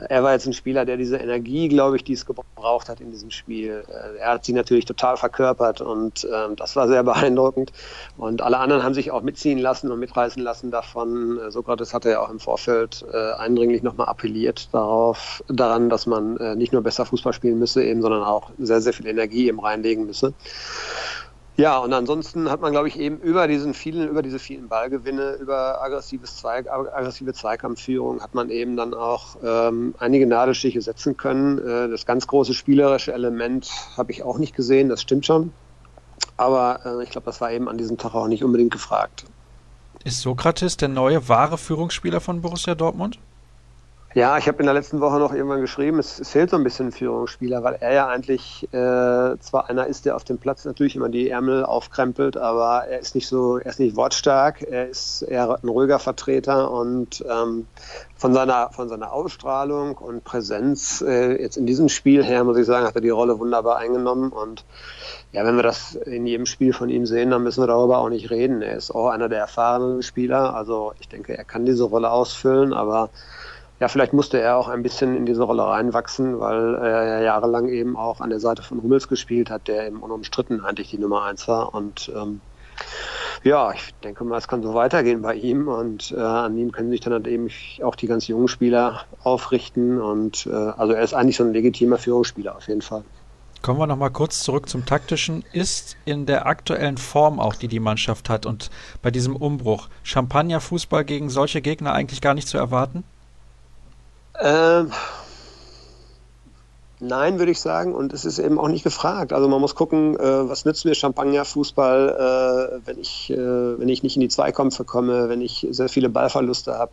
er 0.09 0.23
war 0.23 0.33
jetzt 0.33 0.47
ein 0.47 0.55
Spieler, 0.55 0.85
der 0.85 0.97
diese 0.97 1.19
Energie, 1.19 1.69
glaube 1.69 1.97
ich, 1.97 2.05
die 2.05 2.15
es 2.15 2.25
gebraucht 2.25 2.89
hat 2.89 3.00
in 3.00 3.11
diesem 3.11 3.31
Spiel. 3.31 3.85
Äh, 3.89 4.19
er 4.19 4.33
hat 4.33 4.44
sie 4.44 4.53
natürlich 4.53 4.87
total 4.87 5.17
verkörpert 5.17 5.81
und 5.81 6.27
ähm, 6.33 6.56
das 6.56 6.77
war 6.77 6.89
sehr 6.89 7.03
beeindruckend. 7.05 7.73
Und 8.17 8.43
alle 8.43 8.59
anderen 8.59 8.83
haben 8.83 8.94
sich 8.94 9.11
auch 9.11 9.23
mitziehen 9.23 9.59
lassen 9.59 9.91
und 9.93 9.99
mitreißen 9.99 10.43
lassen 10.43 10.71
davon. 10.71 11.39
Äh, 11.39 11.50
Sokrates 11.50 11.93
hatte 11.93 12.11
ja 12.11 12.21
auch 12.21 12.31
im 12.31 12.41
Vorfeld 12.41 13.05
äh, 13.12 13.33
eindringlich 13.33 13.83
nochmal 13.83 14.09
appelliert 14.09 14.73
darauf, 14.73 15.44
daran, 15.49 15.91
dass 15.91 16.06
man 16.06 16.37
äh, 16.39 16.56
nicht 16.56 16.73
nur 16.73 16.83
besser 16.83 17.05
Fußball 17.05 17.33
spielen 17.33 17.59
müsse, 17.59 17.85
eben, 17.85 18.00
sondern 18.00 18.23
auch 18.23 18.50
sehr, 18.59 18.81
sehr 18.81 18.93
viel 18.93 19.06
Energie 19.06 19.49
eben 19.49 19.61
reinlegen 19.61 20.06
müsse. 20.06 20.33
Ja, 21.56 21.78
und 21.78 21.93
ansonsten 21.93 22.50
hat 22.50 22.62
man, 22.62 22.72
glaube 22.72 22.88
ich, 22.88 22.99
eben 22.99 23.19
über 23.19 23.46
diesen 23.46 23.75
vielen, 23.75 24.08
über 24.08 24.22
diese 24.22 24.38
vielen 24.38 24.69
Ballgewinne, 24.69 25.34
über 25.34 25.82
aggressives 25.82 26.38
Zweig, 26.38 26.70
aggressive 26.70 27.34
Zweikampfführung 27.34 28.22
hat 28.22 28.34
man 28.34 28.49
eben 28.49 28.76
dann 28.76 28.94
auch 28.94 29.37
ähm, 29.44 29.94
einige 29.99 30.26
Nadelstiche 30.26 30.81
setzen 30.81 31.16
können. 31.19 31.58
Äh, 31.58 31.90
das 31.90 32.06
ganz 32.06 32.26
große 32.26 32.54
spielerische 32.54 33.12
Element 33.12 33.70
habe 33.99 34.12
ich 34.12 34.22
auch 34.22 34.38
nicht 34.38 34.56
gesehen, 34.56 34.88
das 34.88 35.02
stimmt 35.02 35.26
schon. 35.26 35.52
Aber 36.38 36.81
äh, 36.87 37.02
ich 37.04 37.10
glaube, 37.10 37.26
das 37.26 37.43
war 37.43 37.52
eben 37.52 37.69
an 37.69 37.76
diesem 37.76 37.98
Tag 37.98 38.14
auch 38.14 38.28
nicht 38.28 38.43
unbedingt 38.43 38.72
gefragt. 38.72 39.26
Ist 40.05 40.22
Sokrates 40.22 40.78
der 40.78 40.88
neue 40.88 41.28
wahre 41.28 41.58
Führungsspieler 41.58 42.20
von 42.20 42.40
Borussia 42.40 42.75
Dortmund? 42.75 43.19
Ja, 44.14 44.37
ich 44.37 44.47
habe 44.47 44.59
in 44.59 44.67
der 44.67 44.75
letzten 44.75 45.00
Woche 45.00 45.19
noch 45.19 45.32
irgendwann 45.32 45.62
geschrieben, 45.62 45.99
es, 45.99 46.20
es 46.20 46.29
fehlt 46.29 46.50
so 46.50 46.56
ein 46.56 46.64
bisschen 46.64 46.93
Führungsspieler, 46.93 47.64
weil 47.64 47.79
er 47.81 47.94
ja 47.94 48.09
eigentlich 48.09 48.64
äh, 48.70 49.38
zwar 49.38 49.70
einer 49.70 49.87
ist, 49.87 50.05
der 50.05 50.17
auf 50.17 50.25
dem 50.25 50.37
Platz 50.37 50.67
natürlich 50.67 50.97
immer 50.97 51.09
die 51.09 51.31
Ärmel 51.31 51.64
aufkrempelt, 51.64 52.37
aber 52.37 52.85
er 52.88 52.99
ist 52.99 53.14
nicht 53.14 53.26
so, 53.26 53.56
er 53.56 53.70
ist 53.70 53.81
nicht 53.81 53.97
wortstark, 53.97 54.61
er 54.61 54.91
ist 54.91 55.23
eher 55.23 55.59
ein 55.62 55.67
ruhiger 55.67 55.98
Vertreter 55.98 56.70
und 56.70 57.25
ähm, 57.27 57.67
von 58.15 58.34
seiner 58.34 58.69
von 58.72 58.91
seiner 58.91 59.15
Ausstrahlung 59.15 59.96
und 59.96 60.25
Präsenz 60.25 61.01
äh, 61.01 61.41
jetzt 61.41 61.56
in 61.56 61.65
diesem 61.65 61.89
Spiel 61.89 62.22
her 62.22 62.44
muss 62.44 62.58
ich 62.58 62.67
sagen, 62.67 62.86
hat 62.86 62.94
er 62.94 63.01
die 63.01 63.08
Rolle 63.08 63.39
wunderbar 63.39 63.79
eingenommen 63.79 64.31
und 64.31 64.67
ja, 65.32 65.46
wenn 65.46 65.56
wir 65.56 65.63
das 65.63 65.94
in 65.94 66.27
jedem 66.27 66.44
Spiel 66.44 66.75
von 66.75 66.91
ihm 66.91 67.06
sehen, 67.06 67.31
dann 67.31 67.43
müssen 67.43 67.63
wir 67.63 67.67
darüber 67.67 67.96
auch 67.98 68.10
nicht 68.10 68.29
reden. 68.29 68.60
Er 68.60 68.77
ist 68.77 68.91
auch 68.91 69.08
einer 69.08 69.31
der 69.31 69.39
erfahrenen 69.39 70.03
Spieler, 70.03 70.55
also 70.55 70.93
ich 71.01 71.08
denke, 71.08 71.34
er 71.39 71.44
kann 71.44 71.65
diese 71.65 71.84
Rolle 71.84 72.10
ausfüllen, 72.10 72.75
aber 72.75 73.08
ja, 73.82 73.89
vielleicht 73.89 74.12
musste 74.12 74.41
er 74.41 74.58
auch 74.58 74.69
ein 74.69 74.84
bisschen 74.84 75.17
in 75.17 75.27
diese 75.27 75.43
Rolle 75.43 75.65
reinwachsen, 75.65 76.39
weil 76.39 76.77
er 76.77 77.05
ja 77.05 77.20
jahrelang 77.20 77.69
eben 77.69 77.96
auch 77.96 78.20
an 78.20 78.31
der 78.31 78.39
Seite 78.39 78.62
von 78.62 78.81
Hummels 78.81 79.08
gespielt 79.08 79.51
hat, 79.51 79.67
der 79.67 79.89
eben 79.89 80.05
unumstritten 80.05 80.65
eigentlich 80.65 80.91
die 80.91 80.98
Nummer 80.98 81.24
eins 81.24 81.48
war. 81.48 81.74
Und 81.74 82.08
ähm, 82.15 82.41
ja, 83.43 83.72
ich 83.72 83.93
denke 84.05 84.22
mal, 84.22 84.39
es 84.39 84.46
kann 84.46 84.62
so 84.62 84.74
weitergehen 84.74 85.20
bei 85.20 85.34
ihm 85.34 85.67
und 85.67 86.12
äh, 86.17 86.20
an 86.20 86.56
ihm 86.56 86.70
können 86.70 86.91
sich 86.91 87.01
dann 87.01 87.12
halt 87.12 87.27
eben 87.27 87.48
auch 87.82 87.96
die 87.96 88.06
ganz 88.06 88.29
jungen 88.29 88.46
Spieler 88.46 89.01
aufrichten. 89.24 90.01
Und 90.01 90.46
äh, 90.46 90.53
also 90.53 90.93
er 90.93 91.03
ist 91.03 91.12
eigentlich 91.12 91.39
so 91.39 91.43
ein 91.43 91.53
legitimer 91.53 91.98
Führungsspieler 91.98 92.55
auf 92.55 92.69
jeden 92.69 92.82
Fall. 92.82 93.03
Kommen 93.62 93.81
wir 93.81 93.89
nochmal 93.89 94.10
kurz 94.10 94.44
zurück 94.44 94.69
zum 94.69 94.86
Taktischen. 94.86 95.44
Ist 95.53 95.96
in 96.05 96.27
der 96.27 96.46
aktuellen 96.46 96.98
Form 96.98 97.41
auch, 97.41 97.56
die 97.56 97.67
die 97.67 97.81
Mannschaft 97.81 98.31
hat 98.31 98.46
und 98.46 98.70
bei 99.03 99.10
diesem 99.10 99.34
Umbruch 99.34 99.89
Champagner-Fußball 100.05 101.05
gegen 101.05 101.31
solche 101.31 101.60
Gegner 101.60 101.94
eigentlich 101.94 102.20
gar 102.20 102.34
nicht 102.34 102.46
zu 102.46 102.58
erwarten? 102.58 103.03
Ähm, 104.41 104.91
nein, 107.01 107.39
würde 107.39 107.53
ich 107.53 107.60
sagen. 107.60 107.94
Und 107.94 108.12
es 108.12 108.24
ist 108.24 108.39
eben 108.39 108.58
auch 108.58 108.69
nicht 108.69 108.84
gefragt. 108.84 109.32
Also 109.32 109.48
man 109.48 109.60
muss 109.60 109.74
gucken, 109.74 110.17
äh, 110.19 110.48
was 110.48 110.65
nützt 110.65 110.84
mir 110.84 110.94
Champagner-Fußball, 110.94 112.81
äh, 112.82 112.86
wenn, 112.86 112.98
ich, 112.98 113.31
äh, 113.31 113.79
wenn 113.79 113.89
ich 113.89 114.03
nicht 114.03 114.17
in 114.17 114.20
die 114.20 114.29
Zweikämpfe 114.29 114.84
komme, 114.84 115.29
wenn 115.29 115.41
ich 115.41 115.67
sehr 115.70 115.89
viele 115.89 116.08
Ballverluste 116.08 116.79
hab, 116.79 116.93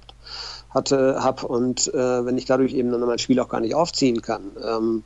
hatte, 0.70 1.24
habe 1.24 1.48
und 1.48 1.92
äh, 1.94 2.26
wenn 2.26 2.38
ich 2.38 2.46
dadurch 2.46 2.74
eben 2.74 2.92
dann 2.92 3.02
mein 3.02 3.20
Spiel 3.20 3.40
auch 3.40 3.50
gar 3.50 3.60
nicht 3.60 3.76
aufziehen 3.76 4.22
kann. 4.22 4.52
Ähm, 4.64 5.04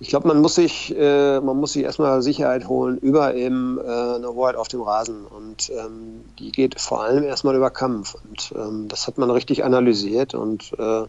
ich 0.00 0.08
glaube, 0.08 0.28
man 0.28 0.40
muss 0.40 0.54
sich, 0.54 0.94
äh, 0.96 1.40
man 1.40 1.56
muss 1.56 1.72
sich 1.72 1.82
erstmal 1.82 2.22
Sicherheit 2.22 2.68
holen 2.68 2.98
über 2.98 3.34
eben 3.34 3.78
äh, 3.78 3.82
eine 3.82 4.28
Hoheit 4.28 4.54
auf 4.54 4.68
dem 4.68 4.82
Rasen 4.82 5.24
und 5.24 5.70
ähm, 5.70 6.24
die 6.38 6.52
geht 6.52 6.80
vor 6.80 7.02
allem 7.02 7.24
erstmal 7.24 7.56
über 7.56 7.70
Kampf 7.70 8.14
und 8.14 8.52
ähm, 8.54 8.86
das 8.88 9.06
hat 9.08 9.18
man 9.18 9.30
richtig 9.30 9.64
analysiert 9.64 10.34
und 10.34 10.72
äh, 10.78 11.02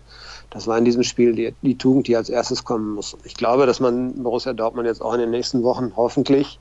das 0.50 0.66
war 0.66 0.78
in 0.78 0.86
diesem 0.86 1.04
Spiel 1.04 1.36
die, 1.36 1.54
die 1.62 1.78
Tugend, 1.78 2.08
die 2.08 2.16
als 2.16 2.30
erstes 2.30 2.64
kommen 2.64 2.96
muss. 2.96 3.16
Ich 3.26 3.36
glaube, 3.36 3.68
dass 3.68 3.80
man 3.80 4.24
Borussia 4.24 4.54
Dortmund 4.54 4.88
jetzt 4.88 5.02
auch 5.02 5.14
in 5.14 5.20
den 5.20 5.32
nächsten 5.32 5.62
Wochen 5.62 5.92
hoffentlich 5.96 6.60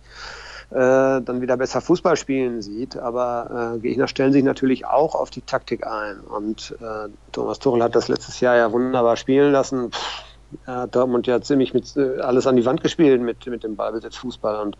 dann 0.70 1.40
wieder 1.40 1.56
besser 1.56 1.80
Fußball 1.80 2.16
spielen 2.16 2.62
sieht. 2.62 2.96
Aber 2.96 3.74
äh, 3.76 3.78
Gegner 3.80 4.08
stellen 4.08 4.32
sich 4.32 4.44
natürlich 4.44 4.86
auch 4.86 5.14
auf 5.14 5.30
die 5.30 5.42
Taktik 5.42 5.86
ein. 5.86 6.20
Und 6.20 6.76
äh, 6.80 7.08
Thomas 7.32 7.58
Tuchel 7.58 7.82
hat 7.82 7.94
das 7.94 8.08
letztes 8.08 8.40
Jahr 8.40 8.56
ja 8.56 8.72
wunderbar 8.72 9.16
spielen 9.16 9.52
lassen. 9.52 9.90
Pff, 9.90 10.24
hat 10.66 10.94
Dortmund 10.94 11.26
ja 11.26 11.40
ziemlich 11.40 11.74
mit 11.74 11.96
äh, 11.96 12.20
alles 12.20 12.46
an 12.46 12.56
die 12.56 12.64
Wand 12.64 12.82
gespielt 12.82 13.20
mit, 13.20 13.46
mit 13.46 13.64
dem 13.64 13.76
Ballbesitz 13.76 14.16
Fußball 14.16 14.60
und 14.60 14.78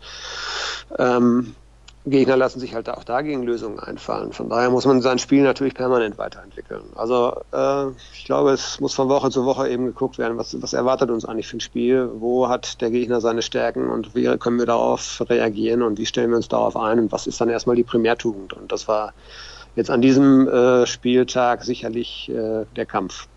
ähm, 0.97 1.55
Gegner 2.05 2.37
lassen 2.37 2.59
sich 2.59 2.73
halt 2.73 2.89
auch 2.89 3.03
dagegen 3.03 3.43
Lösungen 3.43 3.79
einfallen. 3.79 4.31
Von 4.31 4.49
daher 4.49 4.69
muss 4.69 4.85
man 4.85 5.01
sein 5.01 5.19
Spiel 5.19 5.43
natürlich 5.43 5.73
permanent 5.73 6.17
weiterentwickeln. 6.17 6.83
Also 6.95 7.41
äh, 7.51 7.87
ich 8.13 8.25
glaube, 8.25 8.51
es 8.51 8.79
muss 8.79 8.93
von 8.93 9.09
Woche 9.09 9.29
zu 9.29 9.45
Woche 9.45 9.69
eben 9.69 9.85
geguckt 9.85 10.17
werden, 10.17 10.37
was, 10.37 10.59
was 10.61 10.73
erwartet 10.73 11.11
uns 11.11 11.25
eigentlich 11.25 11.47
für 11.47 11.57
ein 11.57 11.61
Spiel, 11.61 12.09
wo 12.15 12.47
hat 12.47 12.81
der 12.81 12.89
Gegner 12.89 13.19
seine 13.19 13.41
Stärken 13.41 13.89
und 13.89 14.15
wie 14.15 14.25
können 14.37 14.59
wir 14.59 14.65
darauf 14.65 15.21
reagieren 15.29 15.81
und 15.81 15.97
wie 15.97 16.05
stellen 16.05 16.29
wir 16.29 16.37
uns 16.37 16.47
darauf 16.47 16.77
ein 16.77 16.99
und 16.99 17.11
was 17.11 17.27
ist 17.27 17.41
dann 17.41 17.49
erstmal 17.49 17.75
die 17.75 17.83
Primärtugend. 17.83 18.53
Und 18.53 18.71
das 18.71 18.87
war 18.87 19.13
jetzt 19.75 19.89
an 19.89 20.01
diesem 20.01 20.47
äh, 20.47 20.85
Spieltag 20.85 21.63
sicherlich 21.63 22.29
äh, 22.29 22.65
der 22.75 22.85
Kampf. 22.85 23.27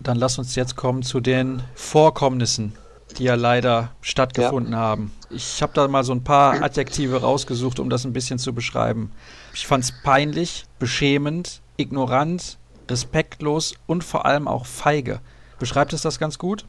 Dann 0.00 0.18
lass 0.18 0.38
uns 0.38 0.54
jetzt 0.54 0.76
kommen 0.76 1.02
zu 1.02 1.20
den 1.20 1.62
Vorkommnissen, 1.74 2.74
die 3.18 3.24
ja 3.24 3.34
leider 3.34 3.90
stattgefunden 4.00 4.72
ja. 4.72 4.78
haben. 4.78 5.12
Ich 5.30 5.62
habe 5.62 5.72
da 5.74 5.86
mal 5.88 6.04
so 6.04 6.12
ein 6.12 6.24
paar 6.24 6.62
Adjektive 6.62 7.20
rausgesucht, 7.20 7.80
um 7.80 7.90
das 7.90 8.04
ein 8.04 8.12
bisschen 8.12 8.38
zu 8.38 8.52
beschreiben. 8.52 9.12
Ich 9.52 9.66
fand 9.66 9.84
es 9.84 9.92
peinlich, 10.02 10.66
beschämend, 10.78 11.60
ignorant, 11.76 12.58
respektlos 12.90 13.74
und 13.86 14.04
vor 14.04 14.26
allem 14.26 14.48
auch 14.48 14.66
feige. 14.66 15.20
Beschreibt 15.58 15.92
es 15.92 16.02
das 16.02 16.18
ganz 16.18 16.38
gut? 16.38 16.66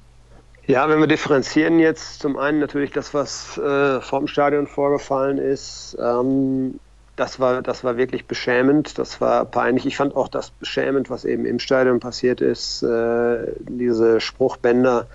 Ja, 0.67 0.89
wenn 0.89 0.99
wir 0.99 1.07
differenzieren 1.07 1.79
jetzt, 1.79 2.21
zum 2.21 2.37
einen 2.37 2.59
natürlich 2.59 2.91
das, 2.91 3.13
was 3.13 3.57
äh, 3.57 4.01
vor 4.01 4.27
Stadion 4.27 4.65
vorgefallen 4.65 5.37
ist. 5.37 5.95
Ähm, 5.99 6.79
das 7.15 7.39
war, 7.39 7.61
das 7.61 7.83
war 7.83 7.97
wirklich 7.97 8.25
beschämend, 8.25 8.97
das 8.97 9.21
war 9.21 9.45
peinlich. 9.45 9.85
Ich 9.85 9.95
fand 9.95 10.15
auch 10.15 10.27
das 10.27 10.49
beschämend, 10.51 11.09
was 11.09 11.23
eben 11.23 11.45
im 11.45 11.59
Stadion 11.59 11.99
passiert 11.99 12.41
ist, 12.41 12.83
äh, 12.83 13.53
diese 13.59 14.19
Spruchbänder, 14.19 15.07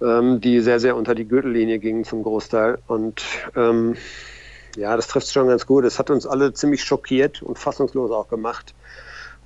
ähm, 0.00 0.40
die 0.40 0.60
sehr, 0.60 0.80
sehr 0.80 0.96
unter 0.96 1.14
die 1.14 1.26
Gürtellinie 1.26 1.78
gingen 1.78 2.04
zum 2.04 2.22
Großteil. 2.22 2.78
Und 2.86 3.22
ähm, 3.56 3.96
ja, 4.76 4.96
das 4.96 5.08
trifft 5.08 5.30
schon 5.30 5.48
ganz 5.48 5.66
gut. 5.66 5.84
Es 5.84 5.98
hat 5.98 6.10
uns 6.10 6.26
alle 6.26 6.52
ziemlich 6.52 6.84
schockiert 6.84 7.42
und 7.42 7.58
fassungslos 7.58 8.10
auch 8.10 8.28
gemacht. 8.28 8.74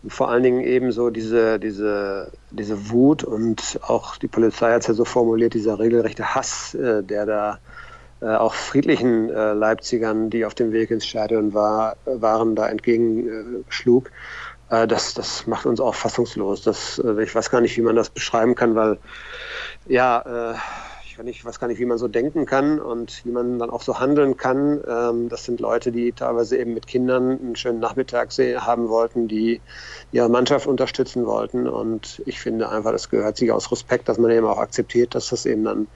Und 0.02 0.12
vor 0.12 0.30
allen 0.30 0.42
Dingen 0.42 0.60
eben 0.60 0.92
so 0.92 1.10
diese, 1.10 1.58
diese, 1.58 2.30
diese 2.50 2.90
Wut 2.90 3.24
und 3.24 3.80
auch 3.82 4.16
die 4.16 4.28
Polizei 4.28 4.72
hat 4.72 4.82
es 4.82 4.86
ja 4.86 4.94
so 4.94 5.04
formuliert, 5.04 5.54
dieser 5.54 5.78
regelrechte 5.78 6.34
Hass, 6.34 6.74
äh, 6.74 7.02
der 7.02 7.26
da 7.26 7.58
äh, 8.20 8.26
auch 8.26 8.54
friedlichen 8.54 9.30
äh, 9.30 9.52
Leipzigern, 9.52 10.30
die 10.30 10.44
auf 10.44 10.54
dem 10.54 10.72
Weg 10.72 10.90
ins 10.90 11.06
Stadion 11.06 11.52
war, 11.52 11.96
waren, 12.04 12.54
da 12.54 12.68
entgegenschlug. 12.68 14.06
Äh, 14.06 14.10
das, 14.68 15.14
das 15.14 15.46
macht 15.46 15.66
uns 15.66 15.80
auch 15.80 15.94
fassungslos. 15.94 16.62
Das, 16.62 16.98
äh, 16.98 17.22
ich 17.22 17.34
weiß 17.34 17.50
gar 17.50 17.60
nicht, 17.60 17.76
wie 17.76 17.82
man 17.82 17.96
das 17.96 18.10
beschreiben 18.10 18.54
kann, 18.54 18.74
weil 18.74 18.98
ja, 19.86 20.52
äh, 20.52 20.56
ich, 21.04 21.18
nicht, 21.22 21.44
weiß 21.44 21.58
gar 21.58 21.68
nicht, 21.68 21.80
wie 21.80 21.86
man 21.86 21.98
so 21.98 22.06
denken 22.06 22.46
kann 22.46 22.78
und 22.78 23.24
wie 23.24 23.30
man 23.30 23.58
dann 23.58 23.70
auch 23.70 23.82
so 23.82 23.98
handeln 23.98 24.36
kann. 24.36 24.80
Ähm, 24.86 25.28
das 25.28 25.44
sind 25.44 25.60
Leute, 25.60 25.90
die 25.90 26.12
teilweise 26.12 26.58
eben 26.58 26.74
mit 26.74 26.86
Kindern 26.86 27.30
einen 27.30 27.56
schönen 27.56 27.80
Nachmittag 27.80 28.30
haben 28.30 28.88
wollten, 28.88 29.26
die 29.26 29.60
ihre 30.12 30.28
Mannschaft 30.28 30.66
unterstützen 30.66 31.26
wollten. 31.26 31.66
Und 31.66 32.22
ich 32.26 32.38
finde 32.38 32.68
einfach, 32.68 32.92
das 32.92 33.08
gehört 33.08 33.36
sich 33.36 33.50
aus 33.50 33.72
Respekt, 33.72 34.08
dass 34.08 34.18
man 34.18 34.30
eben 34.30 34.46
auch 34.46 34.58
akzeptiert, 34.58 35.14
dass 35.14 35.30
das 35.30 35.46
eben 35.46 35.64
dann 35.64 35.88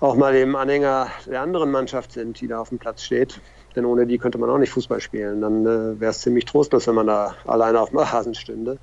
auch 0.00 0.14
mal 0.14 0.34
eben 0.34 0.56
Anhänger 0.56 1.08
der 1.26 1.42
anderen 1.42 1.70
Mannschaft 1.70 2.12
sind, 2.12 2.40
die 2.40 2.48
da 2.48 2.60
auf 2.60 2.70
dem 2.70 2.78
Platz 2.78 3.02
steht. 3.02 3.40
Denn 3.76 3.84
ohne 3.84 4.06
die 4.06 4.18
könnte 4.18 4.38
man 4.38 4.50
auch 4.50 4.58
nicht 4.58 4.72
Fußball 4.72 5.00
spielen. 5.00 5.40
Dann 5.40 5.64
äh, 5.64 6.00
wäre 6.00 6.10
es 6.10 6.20
ziemlich 6.20 6.44
trostlos, 6.44 6.86
wenn 6.86 6.94
man 6.94 7.06
da 7.06 7.34
alleine 7.46 7.80
auf 7.80 7.90
dem 7.90 7.98
Rasen 7.98 8.34
stünde. 8.34 8.78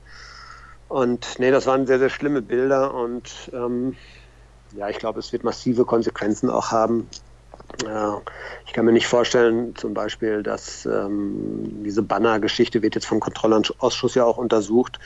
Und 0.87 1.39
nee, 1.39 1.51
das 1.51 1.65
waren 1.65 1.85
sehr, 1.85 1.99
sehr 1.99 2.09
schlimme 2.09 2.41
Bilder 2.41 2.93
und 2.93 3.51
ähm, 3.53 3.95
ja, 4.75 4.89
ich 4.89 4.99
glaube, 4.99 5.19
es 5.19 5.33
wird 5.33 5.43
massive 5.43 5.85
Konsequenzen 5.85 6.49
auch 6.49 6.71
haben. 6.71 7.09
Ich 8.65 8.73
kann 8.73 8.85
mir 8.85 8.93
nicht 8.93 9.07
vorstellen, 9.07 9.75
zum 9.75 9.93
Beispiel, 9.93 10.41
dass 10.41 10.85
ähm, 10.85 11.83
diese 11.83 12.01
Banner-Geschichte 12.01 12.81
wird 12.81 12.95
jetzt 12.95 13.05
vom 13.05 13.19
Kontrollausschuss 13.19 14.15
ja 14.15 14.23
auch 14.23 14.37
untersucht. 14.37 14.99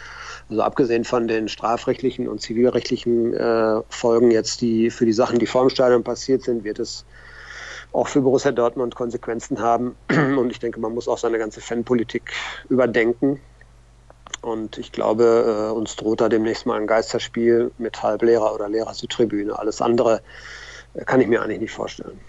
Also 0.49 0.61
abgesehen 0.61 1.03
von 1.03 1.27
den 1.27 1.47
strafrechtlichen 1.47 2.27
und 2.27 2.41
zivilrechtlichen 2.41 3.33
äh, 3.33 3.81
Folgen 3.89 4.31
jetzt, 4.31 4.61
die 4.61 4.91
für 4.91 5.05
die 5.05 5.13
Sachen, 5.13 5.39
die 5.39 5.47
vor 5.47 5.61
dem 5.61 5.69
Stadion 5.69 6.03
passiert 6.03 6.43
sind, 6.43 6.63
wird 6.63 6.79
es 6.79 7.05
auch 7.93 8.07
für 8.07 8.21
Borussia 8.21 8.51
Dortmund 8.51 8.95
Konsequenzen 8.95 9.59
haben. 9.59 9.95
Und 10.09 10.51
ich 10.51 10.59
denke, 10.59 10.79
man 10.79 10.93
muss 10.93 11.07
auch 11.07 11.17
seine 11.17 11.37
ganze 11.37 11.61
Fanpolitik 11.61 12.31
überdenken. 12.69 13.39
Und 14.41 14.77
ich 14.77 14.91
glaube, 14.91 15.69
äh, 15.69 15.73
uns 15.73 15.95
droht 15.95 16.21
da 16.21 16.29
demnächst 16.29 16.65
mal 16.65 16.79
ein 16.79 16.87
Geisterspiel 16.87 17.71
mit 17.77 18.01
Halblehrer 18.01 18.53
oder 18.53 18.69
Lehrer 18.69 18.93
zur 18.93 19.09
Tribüne. 19.09 19.57
Alles 19.57 19.81
andere 19.81 20.21
äh, 20.93 21.03
kann 21.05 21.21
ich 21.21 21.27
mir 21.27 21.41
eigentlich 21.41 21.59
nicht 21.59 21.73
vorstellen. 21.73 22.19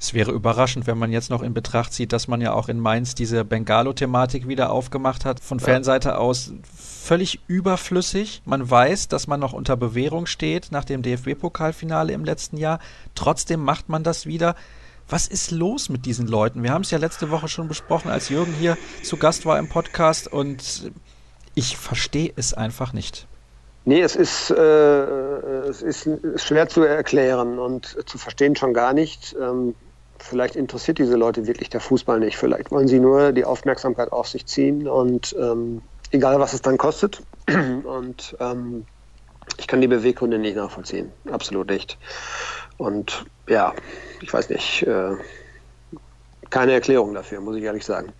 Es 0.00 0.14
wäre 0.14 0.32
überraschend, 0.32 0.86
wenn 0.86 0.96
man 0.96 1.12
jetzt 1.12 1.28
noch 1.28 1.42
in 1.42 1.52
Betracht 1.52 1.92
zieht, 1.92 2.14
dass 2.14 2.26
man 2.26 2.40
ja 2.40 2.54
auch 2.54 2.70
in 2.70 2.80
Mainz 2.80 3.14
diese 3.14 3.44
Bengalo-Thematik 3.44 4.48
wieder 4.48 4.70
aufgemacht 4.70 5.26
hat. 5.26 5.40
Von. 5.40 5.60
Fanseite 5.60 6.16
aus 6.16 6.54
völlig 6.72 7.40
überflüssig. 7.48 8.40
Man 8.46 8.68
weiß, 8.68 9.08
dass 9.08 9.26
man 9.26 9.40
noch 9.40 9.52
unter 9.52 9.76
Bewährung 9.76 10.24
steht 10.24 10.68
nach 10.70 10.86
dem 10.86 11.02
DFB-Pokalfinale 11.02 12.14
im 12.14 12.24
letzten 12.24 12.56
Jahr. 12.56 12.78
Trotzdem 13.14 13.60
macht 13.60 13.90
man 13.90 14.02
das 14.02 14.24
wieder. 14.24 14.56
Was 15.10 15.26
ist 15.26 15.50
los 15.50 15.88
mit 15.88 16.06
diesen 16.06 16.28
Leuten? 16.28 16.62
Wir 16.62 16.72
haben 16.72 16.82
es 16.82 16.92
ja 16.92 16.98
letzte 16.98 17.30
Woche 17.30 17.48
schon 17.48 17.66
besprochen, 17.66 18.12
als 18.12 18.28
Jürgen 18.28 18.52
hier 18.52 18.78
zu 19.02 19.16
Gast 19.16 19.44
war 19.44 19.58
im 19.58 19.68
Podcast 19.68 20.32
und 20.32 20.92
ich 21.56 21.76
verstehe 21.76 22.32
es 22.36 22.54
einfach 22.54 22.92
nicht. 22.92 23.26
Nee, 23.84 24.02
es 24.02 24.14
ist, 24.14 24.52
äh, 24.52 25.02
es 25.68 25.82
ist 25.82 26.08
schwer 26.36 26.68
zu 26.68 26.84
erklären 26.84 27.58
und 27.58 27.96
zu 28.08 28.18
verstehen 28.18 28.54
schon 28.54 28.72
gar 28.72 28.92
nicht. 28.92 29.34
Ähm, 29.40 29.74
vielleicht 30.18 30.54
interessiert 30.54 30.98
diese 30.98 31.16
Leute 31.16 31.48
wirklich 31.48 31.70
der 31.70 31.80
Fußball 31.80 32.20
nicht. 32.20 32.36
Vielleicht 32.36 32.70
wollen 32.70 32.86
sie 32.86 33.00
nur 33.00 33.32
die 33.32 33.44
Aufmerksamkeit 33.44 34.12
auf 34.12 34.28
sich 34.28 34.46
ziehen 34.46 34.86
und 34.86 35.34
ähm, 35.40 35.82
egal 36.12 36.38
was 36.38 36.52
es 36.52 36.62
dann 36.62 36.78
kostet. 36.78 37.20
Und 37.48 38.36
ähm, 38.38 38.86
ich 39.60 39.66
kann 39.66 39.82
die 39.82 39.88
Beweggründe 39.88 40.38
nicht 40.38 40.56
nachvollziehen. 40.56 41.12
Absolut 41.30 41.68
nicht. 41.68 41.98
Und 42.78 43.26
ja, 43.46 43.74
ich 44.22 44.32
weiß 44.32 44.48
nicht. 44.48 44.82
Äh, 44.84 45.16
keine 46.48 46.72
Erklärung 46.72 47.12
dafür, 47.12 47.40
muss 47.40 47.56
ich 47.56 47.62
ehrlich 47.62 47.84
sagen. 47.84 48.12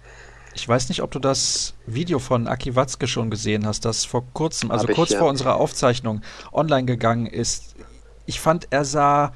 Ich 0.55 0.69
weiß 0.69 0.91
nicht, 0.91 1.03
ob 1.03 1.11
du 1.11 1.19
das 1.19 1.75
Video 1.87 2.19
von 2.19 2.47
Aki 2.47 2.77
Watzke 2.77 3.07
schon 3.07 3.31
gesehen 3.31 3.67
hast, 3.67 3.87
das 3.87 4.05
vor 4.05 4.25
kurzem, 4.35 4.71
also 4.71 4.87
ich, 4.87 4.95
kurz 4.95 5.11
ja. 5.11 5.19
vor 5.19 5.29
unserer 5.29 5.57
Aufzeichnung 5.57 6.21
online 6.53 6.85
gegangen 6.85 7.27
ist. 7.27 7.75
Ich 8.27 8.39
fand, 8.39 8.69
er 8.71 8.85
sah, 8.85 9.33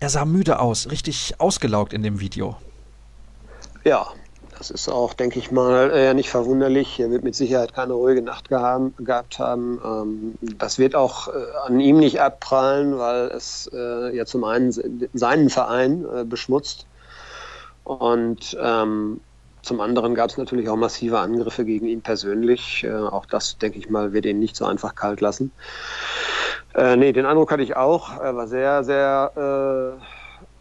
er 0.00 0.08
sah 0.08 0.24
müde 0.24 0.60
aus, 0.60 0.90
richtig 0.90 1.34
ausgelaugt 1.38 1.92
in 1.92 2.02
dem 2.02 2.20
Video. 2.20 2.56
Ja, 3.84 4.06
das 4.58 4.70
ist 4.70 4.88
auch, 4.88 5.14
denke 5.14 5.38
ich 5.38 5.52
mal, 5.52 5.90
äh, 5.92 6.12
nicht 6.14 6.30
verwunderlich. 6.30 6.98
Er 6.98 7.10
wird 7.10 7.22
mit 7.22 7.36
Sicherheit 7.36 7.74
keine 7.74 7.92
ruhige 7.92 8.22
Nacht 8.22 8.48
gehabt 8.48 9.38
haben. 9.38 9.80
Ähm, 9.84 10.34
das 10.40 10.78
wird 10.78 10.96
auch 10.96 11.28
äh, 11.28 11.30
an 11.64 11.78
ihm 11.78 11.98
nicht 11.98 12.20
abprallen, 12.20 12.98
weil 12.98 13.28
es 13.28 13.70
äh, 13.72 14.16
ja 14.16 14.26
zum 14.26 14.42
einen 14.42 14.72
seinen 15.14 15.48
Verein 15.48 16.04
äh, 16.12 16.24
beschmutzt 16.24 16.86
und 17.84 18.56
ähm, 18.60 19.20
zum 19.62 19.80
anderen 19.80 20.14
gab 20.14 20.30
es 20.30 20.38
natürlich 20.38 20.68
auch 20.68 20.76
massive 20.76 21.20
Angriffe 21.20 21.64
gegen 21.64 21.86
ihn 21.86 22.00
persönlich. 22.00 22.86
Auch 22.88 23.26
das, 23.26 23.58
denke 23.58 23.78
ich 23.78 23.90
mal, 23.90 24.12
wird 24.14 24.24
ihn 24.24 24.38
nicht 24.38 24.56
so 24.56 24.64
einfach 24.64 24.94
kalt 24.94 25.20
lassen. 25.20 25.52
Nee, 26.74 27.12
den 27.12 27.26
Eindruck 27.26 27.50
hatte 27.50 27.64
ich 27.64 27.76
auch. 27.76 28.18
Er 28.18 28.34
war 28.36 28.46
sehr, 28.46 28.82
sehr 28.84 29.98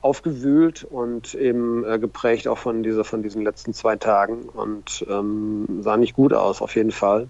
aufgewühlt 0.01 0.83
und 0.83 1.33
eben 1.33 1.85
äh, 1.85 1.99
geprägt 1.99 2.47
auch 2.47 2.57
von, 2.57 2.83
dieser, 2.83 3.03
von 3.03 3.23
diesen 3.23 3.43
letzten 3.43 3.73
zwei 3.73 3.95
Tagen 3.95 4.43
und 4.43 5.05
ähm, 5.09 5.81
sah 5.81 5.97
nicht 5.97 6.15
gut 6.15 6.33
aus, 6.33 6.61
auf 6.61 6.75
jeden 6.75 6.91
Fall. 6.91 7.29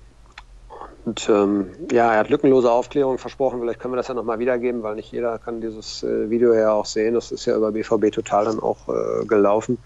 Und 1.08 1.30
ähm, 1.30 1.70
ja, 1.90 2.12
er 2.12 2.20
hat 2.20 2.30
lückenlose 2.30 2.70
Aufklärung 2.70 3.18
versprochen. 3.18 3.62
Vielleicht 3.62 3.80
können 3.80 3.94
wir 3.94 3.98
das 3.98 4.10
ja 4.10 4.14
nochmal 4.14 4.40
wiedergeben, 4.40 4.84
weil 4.84 4.96
nicht 4.96 5.10
jeder 5.10 5.40
kann 5.40 5.62
dieses 5.62 6.04
äh, 6.04 6.30
Video 6.30 6.54
ja 6.54 6.74
auch 6.74 6.86
sehen. 6.86 7.14
Das 7.14 7.32
ist 7.32 7.46
ja 7.46 7.56
über 7.56 7.72
BVB 7.72 8.12
Total 8.12 8.44
dann 8.44 8.60
auch 8.60 8.90
äh, 8.90 9.26
gelaufen. 9.26 9.78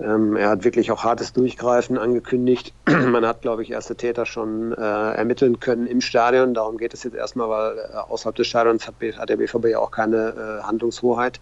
Ähm, 0.00 0.34
er 0.34 0.50
hat 0.50 0.64
wirklich 0.64 0.90
auch 0.90 1.04
hartes 1.04 1.32
Durchgreifen 1.32 1.98
angekündigt. 1.98 2.74
Man 2.86 3.24
hat, 3.26 3.42
glaube 3.42 3.62
ich, 3.62 3.70
erste 3.70 3.94
Täter 3.94 4.26
schon 4.26 4.72
äh, 4.72 4.80
ermitteln 4.80 5.60
können 5.60 5.86
im 5.86 6.00
Stadion. 6.00 6.52
Darum 6.52 6.78
geht 6.78 6.94
es 6.94 7.04
jetzt 7.04 7.14
erstmal, 7.14 7.48
weil 7.48 7.78
äh, 7.78 7.96
außerhalb 7.96 8.34
des 8.34 8.48
Stadions 8.48 8.88
hat, 8.88 8.94
hat, 9.18 9.28
der 9.28 9.36
BVB 9.36 9.66
ja 9.66 9.78
auch 9.78 9.92
keine 9.92 10.60
äh, 10.60 10.62
Handlungshoheit. 10.64 11.40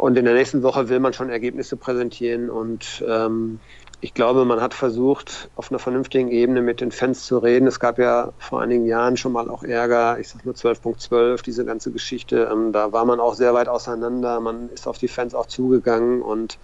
Und 0.00 0.16
in 0.16 0.24
der 0.24 0.32
nächsten 0.32 0.62
Woche 0.62 0.88
will 0.88 0.98
man 0.98 1.12
schon 1.12 1.28
Ergebnisse 1.28 1.76
präsentieren 1.76 2.48
und 2.48 3.04
ähm, 3.06 3.60
ich 4.00 4.14
glaube, 4.14 4.46
man 4.46 4.62
hat 4.62 4.72
versucht, 4.72 5.50
auf 5.56 5.70
einer 5.70 5.78
vernünftigen 5.78 6.30
Ebene 6.30 6.62
mit 6.62 6.80
den 6.80 6.90
Fans 6.90 7.26
zu 7.26 7.36
reden. 7.36 7.66
Es 7.66 7.80
gab 7.80 7.98
ja 7.98 8.32
vor 8.38 8.62
einigen 8.62 8.86
Jahren 8.86 9.18
schon 9.18 9.32
mal 9.32 9.50
auch 9.50 9.62
Ärger, 9.62 10.18
ich 10.18 10.30
sag 10.30 10.46
nur 10.46 10.54
12.12, 10.54 11.10
.12, 11.10 11.42
diese 11.42 11.66
ganze 11.66 11.92
Geschichte. 11.92 12.48
Ähm, 12.50 12.72
da 12.72 12.92
war 12.92 13.04
man 13.04 13.20
auch 13.20 13.34
sehr 13.34 13.52
weit 13.52 13.68
auseinander. 13.68 14.40
Man 14.40 14.70
ist 14.70 14.88
auf 14.88 14.96
die 14.96 15.06
Fans 15.06 15.34
auch 15.34 15.44
zugegangen 15.44 16.22
und 16.22 16.58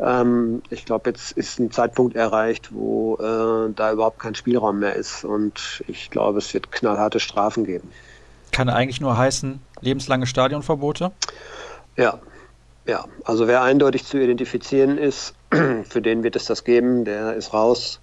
ähm, 0.00 0.62
ich 0.70 0.86
glaube, 0.86 1.10
jetzt 1.10 1.32
ist 1.32 1.58
ein 1.58 1.70
Zeitpunkt 1.70 2.16
erreicht, 2.16 2.70
wo 2.72 3.16
äh, 3.16 3.74
da 3.74 3.92
überhaupt 3.92 4.20
kein 4.20 4.34
Spielraum 4.34 4.78
mehr 4.78 4.96
ist. 4.96 5.26
Und 5.26 5.84
ich 5.86 6.08
glaube, 6.08 6.38
es 6.38 6.54
wird 6.54 6.72
knallharte 6.72 7.20
Strafen 7.20 7.66
geben. 7.66 7.92
Kann 8.52 8.70
eigentlich 8.70 9.02
nur 9.02 9.18
heißen, 9.18 9.60
lebenslange 9.82 10.26
Stadionverbote? 10.26 11.12
Ja, 11.98 12.20
ja. 12.86 13.04
Also 13.24 13.46
wer 13.46 13.62
eindeutig 13.62 14.04
zu 14.04 14.18
identifizieren 14.18 14.98
ist, 14.98 15.34
für 15.84 16.02
den 16.02 16.22
wird 16.22 16.36
es 16.36 16.44
das 16.46 16.64
geben, 16.64 17.04
der 17.04 17.34
ist 17.34 17.52
raus. 17.52 18.00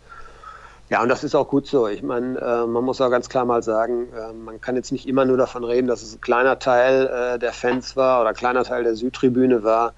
Ja, 0.92 1.02
und 1.02 1.08
das 1.08 1.24
ist 1.24 1.36
auch 1.36 1.48
gut 1.48 1.68
so. 1.68 1.88
Ich 1.88 2.04
meine, 2.04 2.38
äh, 2.38 2.68
man 2.68 2.84
muss 2.84 3.00
auch 3.00 3.10
ganz 3.10 3.30
klar 3.30 3.46
mal 3.46 3.64
sagen, 3.64 4.10
äh, 4.14 4.34
man 4.34 4.60
kann 4.60 4.76
jetzt 4.76 4.92
nicht 4.92 5.08
immer 5.08 5.24
nur 5.24 5.38
davon 5.38 5.64
reden, 5.64 5.88
dass 5.88 6.02
es 6.04 6.16
ein 6.16 6.20
kleiner 6.20 6.60
Teil 6.60 7.08
äh, 7.08 7.40
der 7.40 7.54
Fans 7.54 7.96
war 7.96 8.20
oder 8.20 8.30
ein 8.32 8.36
kleiner 8.36 8.66
Teil 8.66 8.84
der 8.84 8.96
Südtribüne 8.96 9.64
war. 9.64 9.94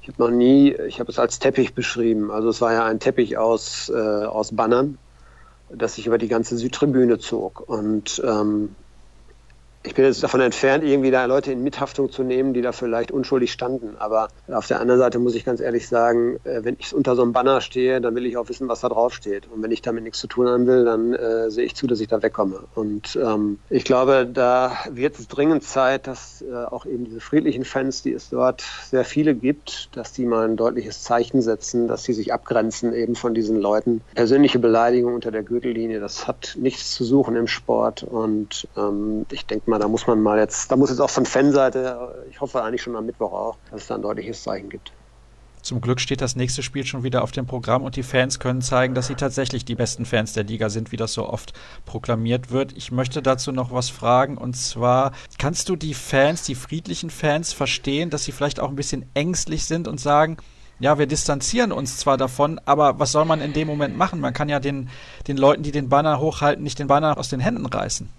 Ich 0.00 0.08
habe 0.08 0.20
noch 0.20 0.30
nie, 0.30 0.72
ich 0.72 0.98
habe 0.98 1.12
es 1.12 1.20
als 1.20 1.38
Teppich 1.38 1.74
beschrieben. 1.74 2.32
Also 2.32 2.48
es 2.48 2.60
war 2.60 2.72
ja 2.72 2.84
ein 2.86 2.98
Teppich 2.98 3.38
aus, 3.38 3.88
äh, 3.88 3.96
aus 3.96 4.56
Bannern, 4.56 4.98
das 5.70 5.94
sich 5.94 6.08
über 6.08 6.18
die 6.18 6.26
ganze 6.26 6.56
Südtribüne 6.56 7.20
zog. 7.20 7.60
Und 7.68 8.20
ähm, 8.26 8.74
ich 9.84 9.94
bin 9.94 10.04
jetzt 10.04 10.22
davon 10.22 10.40
entfernt, 10.40 10.84
irgendwie 10.84 11.10
da 11.10 11.24
Leute 11.24 11.50
in 11.50 11.62
Mithaftung 11.62 12.10
zu 12.10 12.22
nehmen, 12.22 12.54
die 12.54 12.62
da 12.62 12.72
vielleicht 12.72 13.10
unschuldig 13.10 13.52
standen. 13.52 13.96
Aber 13.98 14.28
auf 14.48 14.66
der 14.66 14.80
anderen 14.80 15.00
Seite 15.00 15.18
muss 15.18 15.34
ich 15.34 15.44
ganz 15.44 15.60
ehrlich 15.60 15.88
sagen, 15.88 16.38
äh, 16.44 16.60
wenn 16.62 16.76
ich 16.78 16.94
unter 16.94 17.16
so 17.16 17.22
einem 17.22 17.32
Banner 17.32 17.60
stehe, 17.60 18.00
dann 18.00 18.14
will 18.14 18.26
ich 18.26 18.36
auch 18.36 18.48
wissen, 18.48 18.68
was 18.68 18.80
da 18.80 18.88
drauf 18.88 19.12
steht. 19.12 19.48
Und 19.50 19.62
wenn 19.62 19.72
ich 19.72 19.82
damit 19.82 20.04
nichts 20.04 20.20
zu 20.20 20.28
tun 20.28 20.46
haben 20.48 20.66
will, 20.66 20.84
dann 20.84 21.14
äh, 21.14 21.50
sehe 21.50 21.64
ich 21.64 21.74
zu, 21.74 21.86
dass 21.86 22.00
ich 22.00 22.08
da 22.08 22.22
wegkomme. 22.22 22.60
Und 22.74 23.18
ähm, 23.20 23.58
ich 23.70 23.84
glaube, 23.84 24.28
da 24.32 24.76
wird 24.90 25.18
es 25.18 25.26
dringend 25.26 25.64
Zeit, 25.64 26.06
dass 26.06 26.42
äh, 26.42 26.54
auch 26.54 26.86
eben 26.86 27.04
diese 27.04 27.20
friedlichen 27.20 27.64
Fans, 27.64 28.02
die 28.02 28.12
es 28.12 28.30
dort 28.30 28.62
sehr 28.88 29.04
viele 29.04 29.34
gibt, 29.34 29.96
dass 29.96 30.12
die 30.12 30.26
mal 30.26 30.48
ein 30.48 30.56
deutliches 30.56 31.02
Zeichen 31.02 31.42
setzen, 31.42 31.88
dass 31.88 32.04
sie 32.04 32.12
sich 32.12 32.32
abgrenzen 32.32 32.94
eben 32.94 33.16
von 33.16 33.34
diesen 33.34 33.60
Leuten. 33.60 34.00
Persönliche 34.14 34.60
Beleidigung 34.60 35.14
unter 35.14 35.32
der 35.32 35.42
Gürtellinie, 35.42 35.98
das 35.98 36.28
hat 36.28 36.56
nichts 36.56 36.94
zu 36.94 37.04
suchen 37.04 37.34
im 37.34 37.48
Sport. 37.48 38.04
Und 38.04 38.68
ähm, 38.76 39.26
ich 39.32 39.44
denke 39.46 39.71
mal, 39.72 39.78
da 39.78 39.88
muss 39.88 40.06
man 40.06 40.20
mal 40.20 40.38
jetzt, 40.38 40.70
da 40.70 40.76
muss 40.76 40.90
jetzt 40.90 41.00
auch 41.00 41.10
von 41.10 41.26
Fanseite, 41.26 42.26
ich 42.30 42.40
hoffe 42.40 42.62
eigentlich 42.62 42.82
schon 42.82 42.94
am 42.94 43.06
Mittwoch 43.06 43.32
auch, 43.32 43.56
dass 43.70 43.82
es 43.82 43.86
da 43.88 43.96
ein 43.96 44.02
deutliches 44.02 44.42
Zeichen 44.42 44.68
gibt. 44.68 44.92
Zum 45.62 45.80
Glück 45.80 46.00
steht 46.00 46.20
das 46.20 46.34
nächste 46.34 46.62
Spiel 46.62 46.84
schon 46.84 47.04
wieder 47.04 47.22
auf 47.22 47.30
dem 47.30 47.46
Programm 47.46 47.84
und 47.84 47.94
die 47.94 48.02
Fans 48.02 48.40
können 48.40 48.62
zeigen, 48.62 48.94
dass 48.94 49.06
sie 49.06 49.14
tatsächlich 49.14 49.64
die 49.64 49.76
besten 49.76 50.04
Fans 50.04 50.32
der 50.32 50.42
Liga 50.42 50.68
sind, 50.68 50.90
wie 50.90 50.96
das 50.96 51.12
so 51.12 51.28
oft 51.28 51.52
proklamiert 51.86 52.50
wird. 52.50 52.76
Ich 52.76 52.90
möchte 52.90 53.22
dazu 53.22 53.52
noch 53.52 53.72
was 53.72 53.88
fragen 53.88 54.36
und 54.36 54.56
zwar, 54.56 55.12
kannst 55.38 55.68
du 55.68 55.76
die 55.76 55.94
Fans, 55.94 56.42
die 56.42 56.56
friedlichen 56.56 57.10
Fans 57.10 57.52
verstehen, 57.52 58.10
dass 58.10 58.24
sie 58.24 58.32
vielleicht 58.32 58.58
auch 58.58 58.70
ein 58.70 58.76
bisschen 58.76 59.06
ängstlich 59.14 59.64
sind 59.64 59.86
und 59.86 60.00
sagen, 60.00 60.36
ja, 60.80 60.98
wir 60.98 61.06
distanzieren 61.06 61.70
uns 61.70 61.96
zwar 61.96 62.16
davon, 62.16 62.60
aber 62.64 62.98
was 62.98 63.12
soll 63.12 63.24
man 63.24 63.40
in 63.40 63.52
dem 63.52 63.68
Moment 63.68 63.96
machen? 63.96 64.18
Man 64.18 64.34
kann 64.34 64.48
ja 64.48 64.58
den, 64.58 64.90
den 65.28 65.36
Leuten, 65.36 65.62
die 65.62 65.70
den 65.70 65.88
Banner 65.88 66.18
hochhalten, 66.18 66.64
nicht 66.64 66.80
den 66.80 66.88
Banner 66.88 67.16
aus 67.16 67.28
den 67.28 67.38
Händen 67.38 67.66
reißen. 67.66 68.10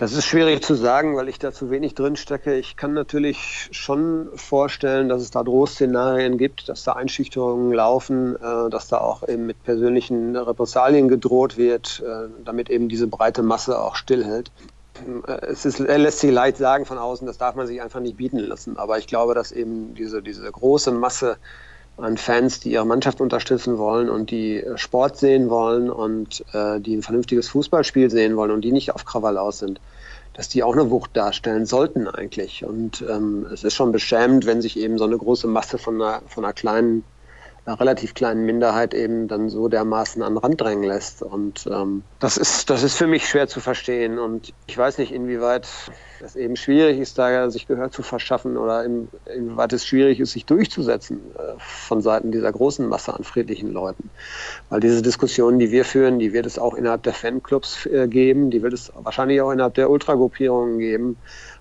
Das 0.00 0.14
ist 0.14 0.24
schwierig 0.24 0.64
zu 0.64 0.76
sagen, 0.76 1.14
weil 1.14 1.28
ich 1.28 1.38
da 1.38 1.52
zu 1.52 1.70
wenig 1.70 1.94
drin 1.94 2.16
stecke. 2.16 2.54
Ich 2.54 2.74
kann 2.78 2.94
natürlich 2.94 3.68
schon 3.70 4.30
vorstellen, 4.34 5.10
dass 5.10 5.20
es 5.20 5.30
da 5.30 5.42
Drohszenarien 5.42 6.38
gibt, 6.38 6.70
dass 6.70 6.84
da 6.84 6.92
Einschüchterungen 6.92 7.70
laufen, 7.70 8.34
äh, 8.36 8.70
dass 8.70 8.88
da 8.88 8.96
auch 8.96 9.28
eben 9.28 9.44
mit 9.44 9.62
persönlichen 9.62 10.34
Repressalien 10.36 11.08
gedroht 11.08 11.58
wird, 11.58 12.02
äh, 12.02 12.30
damit 12.46 12.70
eben 12.70 12.88
diese 12.88 13.08
breite 13.08 13.42
Masse 13.42 13.78
auch 13.78 13.94
stillhält. 13.94 14.50
Äh, 15.26 15.32
es 15.48 15.66
ist, 15.66 15.80
lässt 15.80 16.20
sich 16.20 16.30
leicht 16.30 16.56
sagen 16.56 16.86
von 16.86 16.96
außen, 16.96 17.26
das 17.26 17.36
darf 17.36 17.54
man 17.54 17.66
sich 17.66 17.82
einfach 17.82 18.00
nicht 18.00 18.16
bieten 18.16 18.38
lassen. 18.38 18.78
Aber 18.78 18.96
ich 18.96 19.06
glaube, 19.06 19.34
dass 19.34 19.52
eben 19.52 19.92
diese, 19.92 20.22
diese 20.22 20.50
große 20.50 20.92
Masse 20.92 21.36
an 22.00 22.16
Fans, 22.16 22.60
die 22.60 22.72
ihre 22.72 22.86
Mannschaft 22.86 23.20
unterstützen 23.20 23.78
wollen 23.78 24.08
und 24.08 24.30
die 24.30 24.56
äh, 24.56 24.76
Sport 24.78 25.16
sehen 25.16 25.50
wollen 25.50 25.90
und 25.90 26.44
äh, 26.52 26.80
die 26.80 26.96
ein 26.96 27.02
vernünftiges 27.02 27.48
Fußballspiel 27.48 28.10
sehen 28.10 28.36
wollen 28.36 28.50
und 28.50 28.62
die 28.62 28.72
nicht 28.72 28.94
auf 28.94 29.04
Krawall 29.04 29.38
aus 29.38 29.58
sind, 29.58 29.80
dass 30.34 30.48
die 30.48 30.62
auch 30.62 30.72
eine 30.72 30.90
Wucht 30.90 31.16
darstellen 31.16 31.66
sollten 31.66 32.08
eigentlich. 32.08 32.64
Und 32.64 33.04
ähm, 33.08 33.46
es 33.52 33.64
ist 33.64 33.74
schon 33.74 33.92
beschämend, 33.92 34.46
wenn 34.46 34.62
sich 34.62 34.78
eben 34.78 34.98
so 34.98 35.04
eine 35.04 35.18
große 35.18 35.46
Masse 35.46 35.78
von 35.78 36.00
einer, 36.00 36.22
von 36.26 36.44
einer 36.44 36.54
kleinen 36.54 37.04
einer 37.64 37.78
relativ 37.78 38.14
kleinen 38.14 38.44
Minderheit 38.44 38.94
eben 38.94 39.28
dann 39.28 39.48
so 39.48 39.68
dermaßen 39.68 40.22
an 40.22 40.34
den 40.34 40.38
Rand 40.38 40.60
drängen 40.60 40.84
lässt. 40.84 41.22
Und 41.22 41.66
ähm, 41.70 42.02
das, 42.18 42.36
ist, 42.36 42.70
das 42.70 42.82
ist 42.82 42.96
für 42.96 43.06
mich 43.06 43.28
schwer 43.28 43.48
zu 43.48 43.60
verstehen. 43.60 44.18
Und 44.18 44.52
ich 44.66 44.76
weiß 44.76 44.98
nicht, 44.98 45.12
inwieweit 45.12 45.68
es 46.20 46.36
eben 46.36 46.56
schwierig 46.56 46.98
ist, 46.98 47.18
da 47.18 47.50
sich 47.50 47.66
Gehör 47.66 47.90
zu 47.90 48.02
verschaffen 48.02 48.56
oder 48.56 48.84
inwieweit 48.84 49.72
es 49.72 49.86
schwierig 49.86 50.20
ist, 50.20 50.32
sich 50.32 50.44
durchzusetzen 50.46 51.20
äh, 51.36 51.54
von 51.58 52.00
Seiten 52.02 52.32
dieser 52.32 52.52
großen 52.52 52.86
Masse 52.88 53.14
an 53.14 53.24
friedlichen 53.24 53.72
Leuten. 53.72 54.10
Weil 54.68 54.80
diese 54.80 55.02
Diskussionen, 55.02 55.58
die 55.58 55.70
wir 55.70 55.84
führen, 55.84 56.18
die 56.18 56.32
wird 56.32 56.46
es 56.46 56.58
auch 56.58 56.74
innerhalb 56.74 57.02
der 57.02 57.14
Fanclubs 57.14 57.86
äh, 57.86 58.08
geben, 58.08 58.50
die 58.50 58.62
wird 58.62 58.72
es 58.72 58.92
wahrscheinlich 58.94 59.40
auch 59.40 59.50
innerhalb 59.50 59.74
der 59.74 59.90
Ultragruppierungen 59.90 60.78
geben 60.78 61.16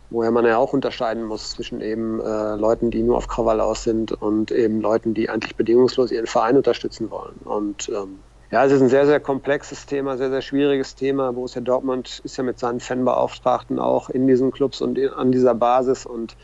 woher 0.09 0.31
man 0.31 0.45
ja 0.45 0.57
auch 0.57 0.73
unterscheiden 0.73 1.23
muss 1.23 1.51
zwischen 1.51 1.81
eben 1.81 2.19
äh, 2.19 2.55
Leuten, 2.55 2.91
die 2.91 3.03
nur 3.03 3.17
auf 3.17 3.27
Krawall 3.27 3.61
aus 3.61 3.83
sind 3.83 4.11
und 4.11 4.51
eben 4.51 4.81
Leuten, 4.81 5.13
die 5.13 5.29
eigentlich 5.29 5.55
bedingungslos 5.55 6.11
ihren 6.11 6.27
Verein 6.27 6.57
unterstützen 6.57 7.11
wollen. 7.11 7.35
Und 7.43 7.89
ähm, 7.89 8.19
ja, 8.51 8.65
es 8.65 8.71
ist 8.71 8.81
ein 8.81 8.89
sehr, 8.89 9.05
sehr 9.05 9.19
komplexes 9.19 9.85
Thema, 9.85 10.17
sehr, 10.17 10.31
sehr 10.31 10.41
schwieriges 10.41 10.95
Thema. 10.95 11.31
Borussia 11.33 11.61
Dortmund 11.61 12.21
ist 12.23 12.37
ja 12.37 12.43
mit 12.43 12.57
seinen 12.57 12.79
Fanbeauftragten 12.79 13.77
auch 13.77 14.09
in 14.09 14.25
diesen 14.27 14.51
Clubs 14.51 14.81
und 14.81 14.99
an 15.13 15.31
dieser 15.31 15.53
Basis 15.53 16.07
und 16.07 16.35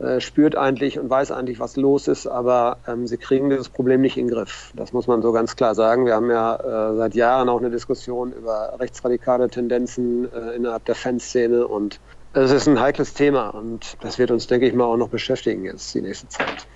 äh, 0.00 0.20
spürt 0.20 0.56
eigentlich 0.56 0.98
und 0.98 1.08
weiß 1.08 1.30
eigentlich, 1.30 1.60
was 1.60 1.76
los 1.76 2.08
ist, 2.08 2.26
aber 2.26 2.78
ähm, 2.86 3.06
sie 3.06 3.16
kriegen 3.16 3.48
dieses 3.48 3.68
Problem 3.68 4.00
nicht 4.00 4.18
in 4.18 4.26
den 4.26 4.34
Griff. 4.34 4.72
Das 4.74 4.92
muss 4.92 5.06
man 5.06 5.22
so 5.22 5.32
ganz 5.32 5.56
klar 5.56 5.74
sagen. 5.74 6.04
Wir 6.04 6.14
haben 6.14 6.30
ja 6.30 6.56
äh, 6.56 6.96
seit 6.96 7.14
Jahren 7.14 7.48
auch 7.48 7.60
eine 7.60 7.70
Diskussion 7.70 8.32
über 8.32 8.74
rechtsradikale 8.78 9.48
Tendenzen 9.48 10.30
äh, 10.32 10.56
innerhalb 10.56 10.84
der 10.84 10.96
Fanszene 10.96 11.66
und 11.66 12.00
es 12.36 12.52
ist 12.52 12.68
ein 12.68 12.78
heikles 12.80 13.14
Thema 13.14 13.48
und 13.50 13.96
das 14.04 14.18
wird 14.18 14.30
uns, 14.30 14.46
denke 14.46 14.68
ich 14.68 14.74
mal, 14.74 14.84
auch 14.84 14.96
noch 14.96 15.08
beschäftigen 15.08 15.64
jetzt 15.64 15.92
die 15.94 16.02
nächste 16.02 16.28
Zeit 16.28 16.68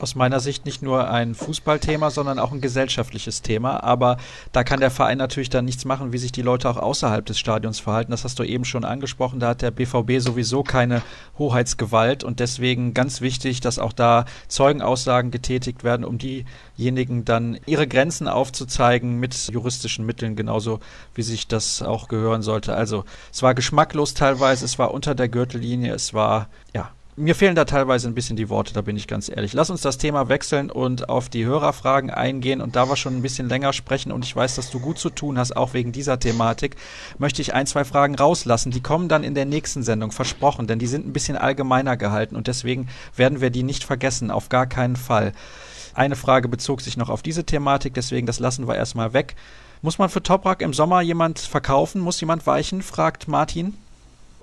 aus 0.00 0.14
meiner 0.14 0.40
Sicht 0.40 0.64
nicht 0.64 0.82
nur 0.82 1.10
ein 1.10 1.34
Fußballthema, 1.34 2.10
sondern 2.10 2.38
auch 2.38 2.52
ein 2.52 2.60
gesellschaftliches 2.60 3.42
Thema. 3.42 3.82
Aber 3.82 4.16
da 4.52 4.64
kann 4.64 4.80
der 4.80 4.90
Verein 4.90 5.18
natürlich 5.18 5.50
dann 5.50 5.64
nichts 5.64 5.84
machen, 5.84 6.12
wie 6.12 6.18
sich 6.18 6.32
die 6.32 6.42
Leute 6.42 6.68
auch 6.68 6.76
außerhalb 6.76 7.24
des 7.24 7.38
Stadions 7.38 7.80
verhalten. 7.80 8.10
Das 8.10 8.24
hast 8.24 8.38
du 8.38 8.44
eben 8.44 8.64
schon 8.64 8.84
angesprochen. 8.84 9.40
Da 9.40 9.48
hat 9.48 9.62
der 9.62 9.70
BVB 9.70 10.18
sowieso 10.18 10.62
keine 10.62 11.02
Hoheitsgewalt 11.38 12.24
und 12.24 12.40
deswegen 12.40 12.94
ganz 12.94 13.20
wichtig, 13.20 13.60
dass 13.60 13.78
auch 13.78 13.92
da 13.92 14.24
Zeugenaussagen 14.48 15.30
getätigt 15.30 15.84
werden, 15.84 16.04
um 16.04 16.18
diejenigen 16.18 17.24
dann 17.24 17.58
ihre 17.66 17.86
Grenzen 17.86 18.28
aufzuzeigen 18.28 19.20
mit 19.20 19.48
juristischen 19.48 20.06
Mitteln, 20.06 20.36
genauso 20.36 20.80
wie 21.14 21.22
sich 21.22 21.46
das 21.46 21.82
auch 21.82 22.08
gehören 22.08 22.42
sollte. 22.42 22.74
Also 22.74 23.04
es 23.32 23.42
war 23.42 23.54
geschmacklos 23.54 24.14
teilweise, 24.14 24.64
es 24.64 24.78
war 24.78 24.92
unter 24.92 25.14
der 25.14 25.28
Gürtellinie, 25.28 25.94
es 25.94 26.14
war 26.14 26.48
ja 26.72 26.90
mir 27.16 27.34
fehlen 27.34 27.54
da 27.54 27.64
teilweise 27.64 28.08
ein 28.08 28.14
bisschen 28.14 28.36
die 28.36 28.48
Worte, 28.48 28.74
da 28.74 28.80
bin 28.80 28.96
ich 28.96 29.06
ganz 29.06 29.28
ehrlich. 29.28 29.52
Lass 29.52 29.70
uns 29.70 29.82
das 29.82 29.98
Thema 29.98 30.28
wechseln 30.28 30.70
und 30.70 31.08
auf 31.08 31.28
die 31.28 31.44
Hörerfragen 31.44 32.10
eingehen. 32.10 32.60
Und 32.60 32.74
da 32.74 32.88
wir 32.88 32.96
schon 32.96 33.16
ein 33.16 33.22
bisschen 33.22 33.48
länger 33.48 33.72
sprechen 33.72 34.10
und 34.10 34.24
ich 34.24 34.34
weiß, 34.34 34.56
dass 34.56 34.70
du 34.70 34.80
gut 34.80 34.98
zu 34.98 35.10
tun 35.10 35.38
hast, 35.38 35.56
auch 35.56 35.74
wegen 35.74 35.92
dieser 35.92 36.18
Thematik, 36.18 36.76
möchte 37.18 37.40
ich 37.40 37.54
ein, 37.54 37.66
zwei 37.66 37.84
Fragen 37.84 38.16
rauslassen. 38.16 38.72
Die 38.72 38.82
kommen 38.82 39.08
dann 39.08 39.22
in 39.22 39.34
der 39.34 39.44
nächsten 39.44 39.82
Sendung, 39.84 40.10
versprochen, 40.10 40.66
denn 40.66 40.78
die 40.78 40.88
sind 40.88 41.06
ein 41.06 41.12
bisschen 41.12 41.36
allgemeiner 41.36 41.96
gehalten 41.96 42.34
und 42.34 42.48
deswegen 42.48 42.88
werden 43.14 43.40
wir 43.40 43.50
die 43.50 43.62
nicht 43.62 43.84
vergessen, 43.84 44.30
auf 44.30 44.48
gar 44.48 44.66
keinen 44.66 44.96
Fall. 44.96 45.32
Eine 45.94 46.16
Frage 46.16 46.48
bezog 46.48 46.80
sich 46.80 46.96
noch 46.96 47.10
auf 47.10 47.22
diese 47.22 47.44
Thematik, 47.44 47.94
deswegen 47.94 48.26
das 48.26 48.40
lassen 48.40 48.66
wir 48.66 48.74
erstmal 48.74 49.12
weg. 49.12 49.36
Muss 49.82 49.98
man 49.98 50.08
für 50.08 50.22
Toprak 50.22 50.62
im 50.62 50.72
Sommer 50.72 51.02
jemand 51.02 51.38
verkaufen? 51.38 52.00
Muss 52.00 52.20
jemand 52.20 52.46
weichen? 52.46 52.82
fragt 52.82 53.28
Martin. 53.28 53.74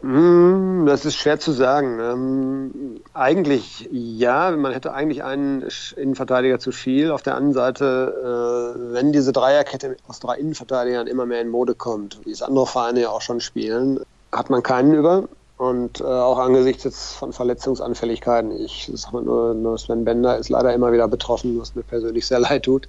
Hm, 0.02 0.86
das 0.88 1.06
ist 1.06 1.16
schwer 1.16 1.40
zu 1.40 1.52
sagen. 1.52 2.00
Ähm, 2.00 3.02
eigentlich 3.14 3.88
ja, 3.92 4.50
man 4.52 4.74
hätte 4.74 4.94
eigentlich 4.94 5.24
einen 5.24 5.64
Innenverteidiger 5.96 6.60
zu 6.60 6.72
viel. 6.72 7.12
Auf 7.12 7.22
der 7.22 7.36
anderen 7.36 7.54
Seite, 7.54 8.76
äh, 8.80 8.94
wenn 8.94 9.12
diese 9.12 9.32
Dreierkette 9.32 9.98
aus 10.08 10.20
drei 10.20 10.38
Innenverteidigern 10.38 11.06
immer 11.06 11.28
mehr 11.28 11.42
in 11.42 11.50
Mode 11.50 11.76
kommt, 11.76 12.20
wie 12.26 12.32
es 12.32 12.42
andere 12.42 12.66
Vereine 12.66 13.02
ja 13.02 13.10
auch 13.10 13.22
schon 13.22 13.42
spielen, 13.42 14.00
hat 14.32 14.50
man 14.50 14.64
keinen 14.64 14.96
über. 14.96 15.26
Und 15.58 16.02
äh, 16.02 16.06
auch 16.06 16.40
angesichts 16.40 16.84
jetzt 16.84 17.14
von 17.14 17.32
Verletzungsanfälligkeiten, 17.32 18.52
ich 18.52 18.92
sag 18.96 19.14
mal 19.14 19.22
nur, 19.22 19.54
nur 19.54 19.78
Sven 19.78 20.04
Bender 20.04 20.36
ist 20.40 20.50
leider 20.50 20.74
immer 20.74 20.92
wieder 20.92 21.08
betroffen, 21.08 21.60
was 21.60 21.76
mir 21.76 21.84
persönlich 21.84 22.26
sehr 22.26 22.40
leid 22.40 22.64
tut 22.64 22.88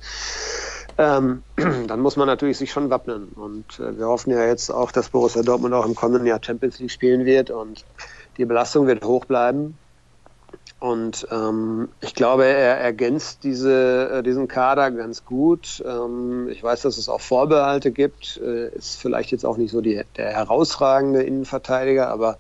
ähm, 0.99 1.43
dann 1.87 2.01
muss 2.01 2.17
man 2.17 2.27
natürlich 2.27 2.59
sich 2.59 2.71
schon 2.71 2.91
wappnen. 2.91 3.29
Und 3.29 3.79
äh, 3.79 3.99
wir 3.99 4.07
hoffen 4.07 4.31
ja 4.31 4.45
jetzt 4.45 4.71
auch, 4.71 4.93
dass 4.93 5.11
Borussia 5.11 5.43
Dortmund 5.43 5.75
auch 5.75 5.87
im 5.87 5.95
kommenden 5.95 6.27
Jahr 6.27 6.41
Champions 6.43 6.79
League 6.79 6.91
spielen 6.91 7.25
wird 7.25 7.51
und 7.51 7.85
die 8.37 8.45
Belastung 8.45 8.87
wird 8.87 9.05
hoch 9.05 9.25
bleiben. 9.25 9.79
Und 10.79 11.29
ähm, 11.31 11.91
ich 12.01 12.13
glaube, 12.15 12.45
er 12.45 12.79
ergänzt 12.79 13.45
diese, 13.45 14.11
äh, 14.11 14.23
diesen 14.25 14.49
Kader 14.49 14.91
ganz 14.91 15.25
gut. 15.25 15.83
Ähm, 15.87 16.49
ich 16.51 16.63
weiß, 16.63 16.83
dass 16.83 16.99
es 16.99 17.09
auch 17.09 17.21
Vorbehalte 17.21 17.93
gibt. 17.93 18.41
Äh, 18.43 18.75
ist 18.75 19.01
vielleicht 19.01 19.31
jetzt 19.31 19.47
auch 19.47 19.59
nicht 19.59 19.71
so 19.71 19.81
die, 19.81 20.03
der 20.17 20.33
herausragende 20.33 21.23
Innenverteidiger, 21.23 22.09
aber 22.09 22.39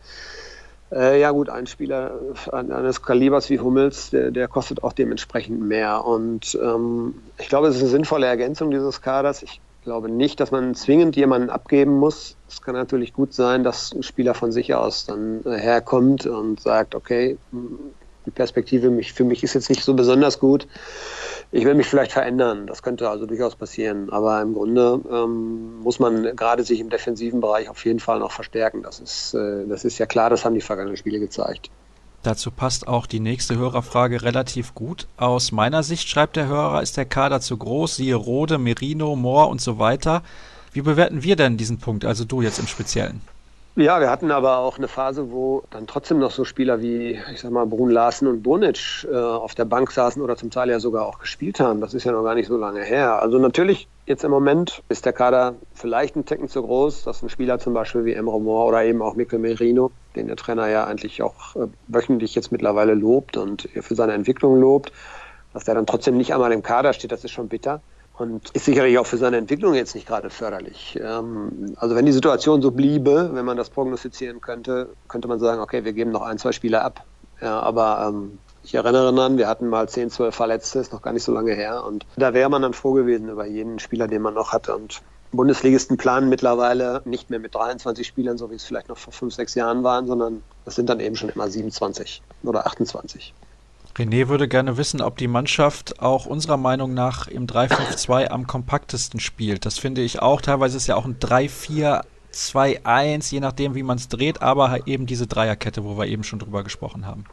äh, 0.93 1.21
ja 1.21 1.31
gut, 1.31 1.49
ein 1.49 1.67
Spieler 1.67 2.13
eines 2.51 3.03
Kalibers 3.03 3.49
wie 3.51 3.61
Hummels, 3.61 4.11
der, 4.11 4.31
der 4.31 4.49
kostet 4.49 4.83
auch 4.83 4.93
dementsprechend 4.93 5.61
mehr. 5.61 6.05
Und 6.05 6.59
ähm, 6.63 7.15
ich 7.39 7.49
glaube, 7.49 7.69
es 7.69 7.77
ist 7.77 7.83
eine 7.83 7.91
sinnvolle 7.91 8.27
Ergänzung 8.27 8.71
dieses 8.71 9.01
Kaders. 9.01 9.43
Ich 9.43 9.61
glaube 9.85 10.11
nicht, 10.11 10.39
dass 10.39 10.51
man 10.51 10.75
zwingend 10.75 11.17
jemanden 11.17 11.51
abgeben 11.51 11.97
muss. 11.99 12.37
Es 12.49 12.63
kann 12.63 12.75
natürlich 12.75 13.13
gut 13.13 13.35
sein, 13.35 13.65
dass 13.65 13.93
ein 13.93 14.03
Spieler 14.03 14.35
von 14.35 14.53
sich 14.53 14.75
aus 14.75 15.07
dann 15.07 15.41
äh, 15.45 15.59
herkommt 15.59 16.27
und 16.27 16.61
sagt, 16.61 16.95
okay, 16.95 17.39
die 18.27 18.31
Perspektive 18.31 18.91
mich, 18.91 19.13
für 19.13 19.25
mich 19.25 19.43
ist 19.43 19.55
jetzt 19.55 19.71
nicht 19.71 19.83
so 19.83 19.95
besonders 19.95 20.39
gut. 20.39 20.67
Ich 21.55 21.67
will 21.67 21.75
mich 21.75 21.87
vielleicht 21.87 22.13
verändern. 22.13 22.67
Das 22.67 22.83
könnte 22.83 23.11
also 23.11 23.27
durchaus 23.27 23.55
passieren. 23.55 24.09
Aber 24.11 24.41
im 24.41 24.55
Grunde 24.55 25.01
ähm, 25.11 25.81
muss 25.81 25.99
man 25.99 26.35
gerade 26.35 26.65
sich 26.65 26.81
im 26.81 26.89
defensiven 26.89 27.43
Bereich 27.43 27.69
auf 27.69 27.85
jeden 27.85 28.01
Fall 28.01 28.21
noch 28.21 28.33
verstärken. 28.33 28.83
Das 28.83 29.01
ist, 29.01 29.35
äh, 29.35 29.67
das 29.69 29.85
ist 29.85 29.99
ja 29.99 30.07
klar, 30.07 30.31
das 30.31 30.47
haben 30.47 30.55
die 30.55 30.63
vergangenen 30.63 30.97
Spiele 30.97 31.21
gezeigt. 31.21 31.71
Dazu 32.23 32.51
passt 32.51 32.89
auch 32.89 33.07
die 33.07 33.21
nächste 33.21 33.59
Hörerfrage 33.59 34.23
relativ 34.23 34.75
gut. 34.75 35.09
Aus 35.19 35.53
meiner 35.53 35.83
Sicht, 35.83 36.09
schreibt 36.09 36.37
der 36.37 36.47
Hörer, 36.47 36.81
ist 36.81 36.97
der 36.97 37.05
Kader 37.05 37.41
zu 37.41 37.59
groß, 37.59 37.97
siehe 37.97 38.15
Rode, 38.15 38.57
Merino, 38.57 39.15
Mohr 39.15 39.49
und 39.49 39.61
so 39.61 39.79
weiter. 39.79 40.23
Wie 40.73 40.83
bewerten 40.83 41.23
wir 41.23 41.37
denn 41.37 41.59
diesen 41.59 41.79
Punkt, 41.79 42.07
also 42.07 42.25
du 42.25 42.41
jetzt 42.41 42.61
im 42.61 42.67
Speziellen? 42.67 43.21
Ja, 43.75 44.01
wir 44.01 44.11
hatten 44.11 44.31
aber 44.31 44.59
auch 44.59 44.77
eine 44.77 44.87
Phase, 44.87 45.31
wo 45.31 45.63
dann 45.71 45.87
trotzdem 45.87 46.19
noch 46.19 46.31
so 46.31 46.45
Spieler 46.45 46.83
wie, 46.83 47.19
ich 47.33 47.41
sag 47.41 47.53
mal, 47.53 47.65
Brun 47.65 47.89
Larsen 47.89 48.29
und 48.29 48.43
Bonic 48.43 49.09
äh, 49.11 49.17
auf 49.17 49.55
der 49.55 49.65
Bank 49.65 49.91
saßen 49.91 50.21
oder 50.21 50.37
zum 50.37 50.51
Teil 50.51 50.69
ja 50.69 50.79
sogar 50.79 51.07
auch 51.07 51.19
gespielt 51.19 51.59
haben. 51.59 51.81
Das 51.81 51.95
ist 51.95 52.05
ja 52.05 52.13
noch 52.13 52.23
gar 52.23 52.35
nicht 52.35 52.49
so 52.49 52.59
lange 52.59 52.83
her. 52.83 53.23
Also 53.23 53.39
natürlich, 53.39 53.89
jetzt 54.05 54.25
im 54.25 54.31
Moment 54.31 54.83
ist 54.91 55.07
der 55.07 55.15
Kader 55.15 55.55
vielleicht 55.73 56.17
ein 56.17 56.27
Ticken 56.27 56.49
zu 56.49 56.61
groß, 56.63 57.05
dass 57.05 57.23
ein 57.23 57.31
Spieler 57.31 57.61
zum 57.61 57.73
Beispiel 57.73 58.05
wie 58.05 58.13
Emre 58.13 58.39
Moore 58.43 58.69
oder 58.69 58.85
eben 58.85 59.01
auch 59.01 59.15
Mikkel 59.15 59.39
Merino, 59.39 59.91
den 60.17 60.27
der 60.27 60.37
Trainer 60.37 60.69
ja 60.69 60.85
eigentlich 60.85 61.23
auch 61.23 61.57
äh, 61.57 61.67
wöchentlich 61.87 62.35
jetzt 62.35 62.53
mittlerweile 62.53 62.93
lobt 62.93 63.39
und 63.39 63.71
für 63.81 63.95
seine 63.95 64.13
Entwicklung 64.13 64.61
lobt, 64.61 64.93
dass 65.55 65.65
der 65.65 65.77
dann 65.77 65.87
trotzdem 65.87 66.19
nicht 66.19 66.35
einmal 66.35 66.53
im 66.53 66.63
Kader 66.63 66.93
steht, 66.93 67.11
das 67.11 67.25
ist 67.25 67.31
schon 67.31 67.49
bitter 67.49 67.81
und 68.19 68.51
ist 68.51 68.67
sicherlich 68.67 68.99
auch 68.99 69.07
für 69.07 69.17
seine 69.17 69.39
Entwicklung 69.39 69.75
jetzt 69.75 69.95
nicht 69.95 70.07
gerade 70.07 70.31
förderlich. 70.31 70.99
Ähm, 71.03 71.75
also 71.77 71.95
wenn 71.95 72.07
die 72.07 72.13
Situation 72.13 72.63
so 72.63 72.71
bliebe, 72.71 73.31
wenn 73.33 73.45
man 73.45 73.57
das 73.57 73.71
prognostizieren 73.71 74.41
könnte, 74.41 74.91
könnte 75.09 75.29
man 75.29 75.39
sagen, 75.39 75.61
okay, 75.61 75.85
wir 75.85 75.93
geben 75.93 76.11
noch 76.11 76.23
ein, 76.23 76.39
zwei 76.39 76.53
Spiele 76.53 76.83
ab. 76.83 77.05
Ja, 77.41 77.61
aber 77.61 78.07
ähm, 78.09 78.39
ich 78.63 78.75
erinnere 78.75 79.13
daran, 79.13 79.39
wir 79.39 79.49
hatten 79.49 79.67
mal 79.69 79.89
10, 79.89 80.11
12 80.11 80.35
Verletzte, 80.35 80.79
ist 80.79 80.93
noch 80.93 81.03
gar 81.03 81.13
nicht 81.13 81.25
so 81.25 81.33
lange 81.33 81.53
her. 81.55 81.85
Und 81.85 82.07
da 82.17 82.33
wäre 82.35 82.49
man 82.49 82.63
dann 82.63 82.75
froh 82.75 82.93
gewesen 82.93 83.29
über 83.29 83.47
jeden 83.47 83.79
Spieler, 83.81 84.07
den 84.07 84.23
man 84.23 84.35
noch 84.35 84.53
hat. 84.53 84.69
Und 84.69 85.03
Bundesligisten 85.33 85.97
planen 85.97 86.29
mittlerweile 86.29 87.03
nicht 87.05 87.31
mehr 87.31 87.41
mit 87.41 87.55
23 87.55 88.07
Spielern, 88.07 88.39
so 88.39 88.51
wie 88.51 88.55
es 88.55 88.65
vielleicht 88.65 88.89
noch 88.89 88.99
vor 88.99 89.13
5, 89.13 89.35
6 89.35 89.55
Jahren 89.57 89.83
waren, 89.83 90.07
sondern 90.07 90.43
das 90.65 90.77
sind 90.77 90.89
dann 90.89 91.01
eben 91.01 91.17
schon 91.17 91.31
immer 91.31 91.49
27 91.49 92.23
oder 92.45 92.67
28. 92.67 93.35
René 93.97 94.29
würde 94.29 94.47
gerne 94.49 94.77
wissen, 94.79 95.03
ob 95.03 95.19
die 95.19 95.29
Mannschaft 95.29 96.01
auch 96.01 96.25
unserer 96.25 96.57
Meinung 96.57 96.95
nach 96.95 97.29
im 97.29 97.47
3-5-2 97.47 98.29
am 98.29 98.47
kompaktesten 98.47 99.21
spielt. 99.21 99.67
Das 99.67 99.79
finde 99.79 100.01
ich 100.01 100.23
auch. 100.23 100.41
Teilweise 100.41 100.79
ist 100.79 100.87
ja 100.87 100.97
auch 100.97 101.05
ein 101.05 101.19
3-4-2-1, 101.19 103.33
je 103.33 103.41
nachdem, 103.41 103.75
wie 103.75 103.83
man 103.83 103.99
es 103.99 104.09
dreht, 104.09 104.41
aber 104.41 104.87
eben 104.87 105.05
diese 105.05 105.27
Dreierkette, 105.27 105.85
wo 105.85 105.99
wir 105.99 106.07
eben 106.07 106.25
schon 106.25 106.39
drüber 106.39 106.65
gesprochen 106.65 107.07
haben. 107.07 107.27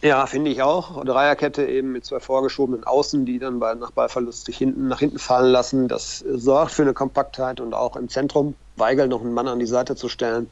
Ja, 0.00 0.26
finde 0.26 0.52
ich 0.52 0.62
auch. 0.62 1.04
Dreierkette 1.04 1.66
eben 1.66 1.90
mit 1.90 2.04
zwei 2.04 2.20
vorgeschobenen 2.20 2.84
Außen, 2.84 3.26
die 3.26 3.40
dann 3.40 3.58
bei, 3.58 3.74
nach 3.74 3.90
Ballverlust 3.90 4.44
sich 4.44 4.56
hinten 4.56 4.86
nach 4.86 5.00
hinten 5.00 5.18
fallen 5.18 5.50
lassen. 5.50 5.88
Das 5.88 6.20
sorgt 6.20 6.70
für 6.70 6.82
eine 6.82 6.94
Kompaktheit 6.94 7.60
und 7.60 7.74
auch 7.74 7.96
im 7.96 8.08
Zentrum 8.08 8.54
Weigel 8.76 9.08
noch 9.08 9.22
einen 9.22 9.34
Mann 9.34 9.48
an 9.48 9.58
die 9.58 9.66
Seite 9.66 9.96
zu 9.96 10.08
stellen, 10.08 10.48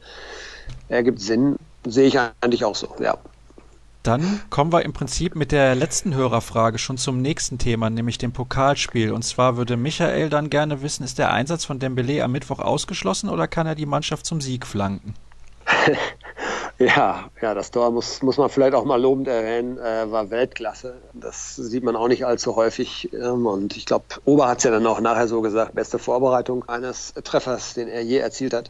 ergibt 0.89 1.21
Sinn. 1.21 1.55
Sehe 1.85 2.07
ich 2.07 2.19
eigentlich 2.19 2.65
auch 2.65 2.75
so, 2.75 2.93
ja. 2.99 3.17
Dann 4.07 4.39
kommen 4.49 4.71
wir 4.71 4.85
im 4.85 4.93
Prinzip 4.93 5.35
mit 5.35 5.51
der 5.51 5.75
letzten 5.75 6.15
Hörerfrage 6.15 6.77
schon 6.77 6.97
zum 6.97 7.21
nächsten 7.21 7.57
Thema, 7.57 7.89
nämlich 7.89 8.17
dem 8.17 8.31
Pokalspiel. 8.31 9.11
Und 9.11 9.23
zwar 9.23 9.57
würde 9.57 9.75
Michael 9.75 10.29
dann 10.29 10.49
gerne 10.49 10.81
wissen, 10.81 11.03
ist 11.03 11.19
der 11.19 11.33
Einsatz 11.33 11.65
von 11.65 11.77
Dembele 11.77 12.23
am 12.23 12.31
Mittwoch 12.31 12.59
ausgeschlossen 12.59 13.29
oder 13.29 13.49
kann 13.49 13.67
er 13.67 13.75
die 13.75 13.85
Mannschaft 13.85 14.25
zum 14.25 14.39
Sieg 14.39 14.65
flanken? 14.65 15.13
Ja, 16.79 17.31
ja, 17.41 17.55
das 17.55 17.71
Tor 17.71 17.89
muss, 17.89 18.21
muss 18.21 18.37
man 18.37 18.49
vielleicht 18.49 18.75
auch 18.75 18.85
mal 18.85 19.01
lobend 19.01 19.27
erwähnen, 19.27 19.79
äh, 19.79 20.11
war 20.11 20.29
Weltklasse. 20.29 21.01
Das 21.13 21.55
sieht 21.55 21.83
man 21.83 21.95
auch 21.95 22.07
nicht 22.07 22.23
allzu 22.23 22.55
häufig. 22.55 23.11
Ähm, 23.13 23.47
und 23.47 23.75
ich 23.75 23.87
glaube, 23.87 24.05
Ober 24.25 24.47
hat 24.47 24.59
es 24.59 24.63
ja 24.63 24.69
dann 24.69 24.85
auch 24.85 24.99
nachher 24.99 25.27
so 25.27 25.41
gesagt, 25.41 25.73
beste 25.73 25.97
Vorbereitung 25.97 26.69
eines 26.69 27.15
Treffers, 27.23 27.73
den 27.73 27.87
er 27.87 28.03
je 28.03 28.17
erzielt 28.17 28.53
hat. 28.53 28.69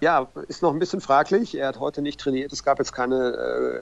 Ja, 0.00 0.28
ist 0.48 0.62
noch 0.62 0.72
ein 0.72 0.78
bisschen 0.78 1.02
fraglich. 1.02 1.54
Er 1.54 1.68
hat 1.68 1.80
heute 1.80 2.00
nicht 2.00 2.18
trainiert. 2.18 2.50
Es 2.50 2.64
gab 2.64 2.78
jetzt 2.78 2.94
keine 2.94 3.34
äh, 3.34 3.80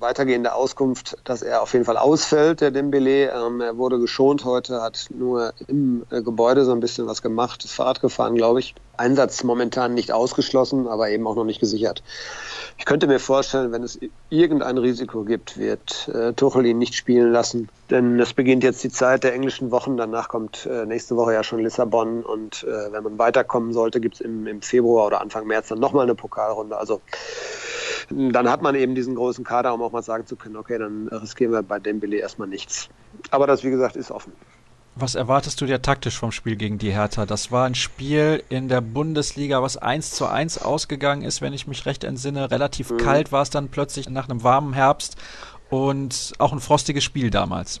weitergehende 0.00 0.54
Auskunft, 0.54 1.16
dass 1.24 1.42
er 1.42 1.62
auf 1.62 1.72
jeden 1.72 1.84
Fall 1.84 1.96
ausfällt, 1.96 2.60
der 2.60 2.70
Dembele. 2.70 3.30
Ähm, 3.32 3.60
er 3.60 3.76
wurde 3.76 3.98
geschont 3.98 4.44
heute, 4.44 4.82
hat 4.82 5.06
nur 5.10 5.52
im 5.68 6.04
äh, 6.10 6.22
Gebäude 6.22 6.64
so 6.64 6.72
ein 6.72 6.80
bisschen 6.80 7.06
was 7.06 7.22
gemacht, 7.22 7.64
ist 7.64 7.74
Fahrrad 7.74 8.00
gefahren, 8.00 8.34
glaube 8.34 8.60
ich. 8.60 8.74
Einsatz 8.96 9.44
momentan 9.44 9.94
nicht 9.94 10.12
ausgeschlossen, 10.12 10.86
aber 10.86 11.08
eben 11.08 11.26
auch 11.26 11.34
noch 11.34 11.44
nicht 11.44 11.60
gesichert. 11.60 12.02
Ich 12.76 12.84
könnte 12.84 13.06
mir 13.06 13.18
vorstellen, 13.18 13.72
wenn 13.72 13.82
es 13.82 13.98
irgendein 14.28 14.78
Risiko 14.78 15.24
gibt, 15.24 15.58
wird 15.58 16.08
äh, 16.08 16.32
Tuchel 16.34 16.66
ihn 16.66 16.78
nicht 16.78 16.94
spielen 16.94 17.32
lassen. 17.32 17.68
Denn 17.90 18.20
es 18.20 18.34
beginnt 18.34 18.62
jetzt 18.62 18.84
die 18.84 18.90
Zeit 18.90 19.24
der 19.24 19.34
englischen 19.34 19.70
Wochen. 19.70 19.96
Danach 19.96 20.28
kommt 20.28 20.66
äh, 20.66 20.86
nächste 20.86 21.16
Woche 21.16 21.34
ja 21.34 21.42
schon 21.42 21.60
Lissabon. 21.60 22.22
Und 22.22 22.64
äh, 22.64 22.92
wenn 22.92 23.02
man 23.02 23.18
weiterkommen 23.18 23.72
sollte, 23.72 24.00
gibt 24.00 24.16
es 24.16 24.20
im, 24.20 24.46
im 24.46 24.62
Februar 24.62 25.06
oder 25.06 25.20
Anfang 25.20 25.46
März 25.46 25.68
dann 25.68 25.80
nochmal 25.80 26.04
eine 26.04 26.14
Pokalrunde. 26.14 26.76
Also 26.76 27.00
dann 28.10 28.50
hat 28.50 28.62
man 28.62 28.74
eben 28.74 28.94
diesen 28.94 29.14
großen 29.14 29.44
Kader, 29.44 29.72
um 29.72 29.82
auch 29.82 29.92
mal 29.92 30.02
sagen 30.02 30.26
zu 30.26 30.36
können, 30.36 30.56
okay, 30.56 30.78
dann 30.78 31.08
riskieren 31.08 31.52
wir 31.52 31.62
bei 31.62 31.78
Dembele 31.78 32.16
erstmal 32.16 32.48
nichts. 32.48 32.88
Aber 33.30 33.46
das, 33.46 33.64
wie 33.64 33.70
gesagt, 33.70 33.96
ist 33.96 34.10
offen. 34.10 34.32
Was 34.96 35.14
erwartest 35.14 35.60
du 35.60 35.66
dir 35.66 35.80
taktisch 35.80 36.18
vom 36.18 36.32
Spiel 36.32 36.56
gegen 36.56 36.78
die 36.78 36.90
Hertha? 36.90 37.24
Das 37.24 37.52
war 37.52 37.64
ein 37.64 37.76
Spiel 37.76 38.42
in 38.48 38.68
der 38.68 38.80
Bundesliga, 38.80 39.62
was 39.62 39.76
1 39.76 40.10
zu 40.10 40.26
1 40.26 40.62
ausgegangen 40.62 41.22
ist, 41.22 41.40
wenn 41.40 41.52
ich 41.52 41.66
mich 41.66 41.86
recht 41.86 42.02
entsinne. 42.04 42.50
Relativ 42.50 42.90
mhm. 42.90 42.96
kalt 42.98 43.32
war 43.32 43.42
es 43.42 43.50
dann 43.50 43.68
plötzlich 43.68 44.10
nach 44.10 44.28
einem 44.28 44.42
warmen 44.42 44.72
Herbst 44.72 45.16
und 45.70 46.32
auch 46.38 46.52
ein 46.52 46.60
frostiges 46.60 47.04
Spiel 47.04 47.30
damals. 47.30 47.80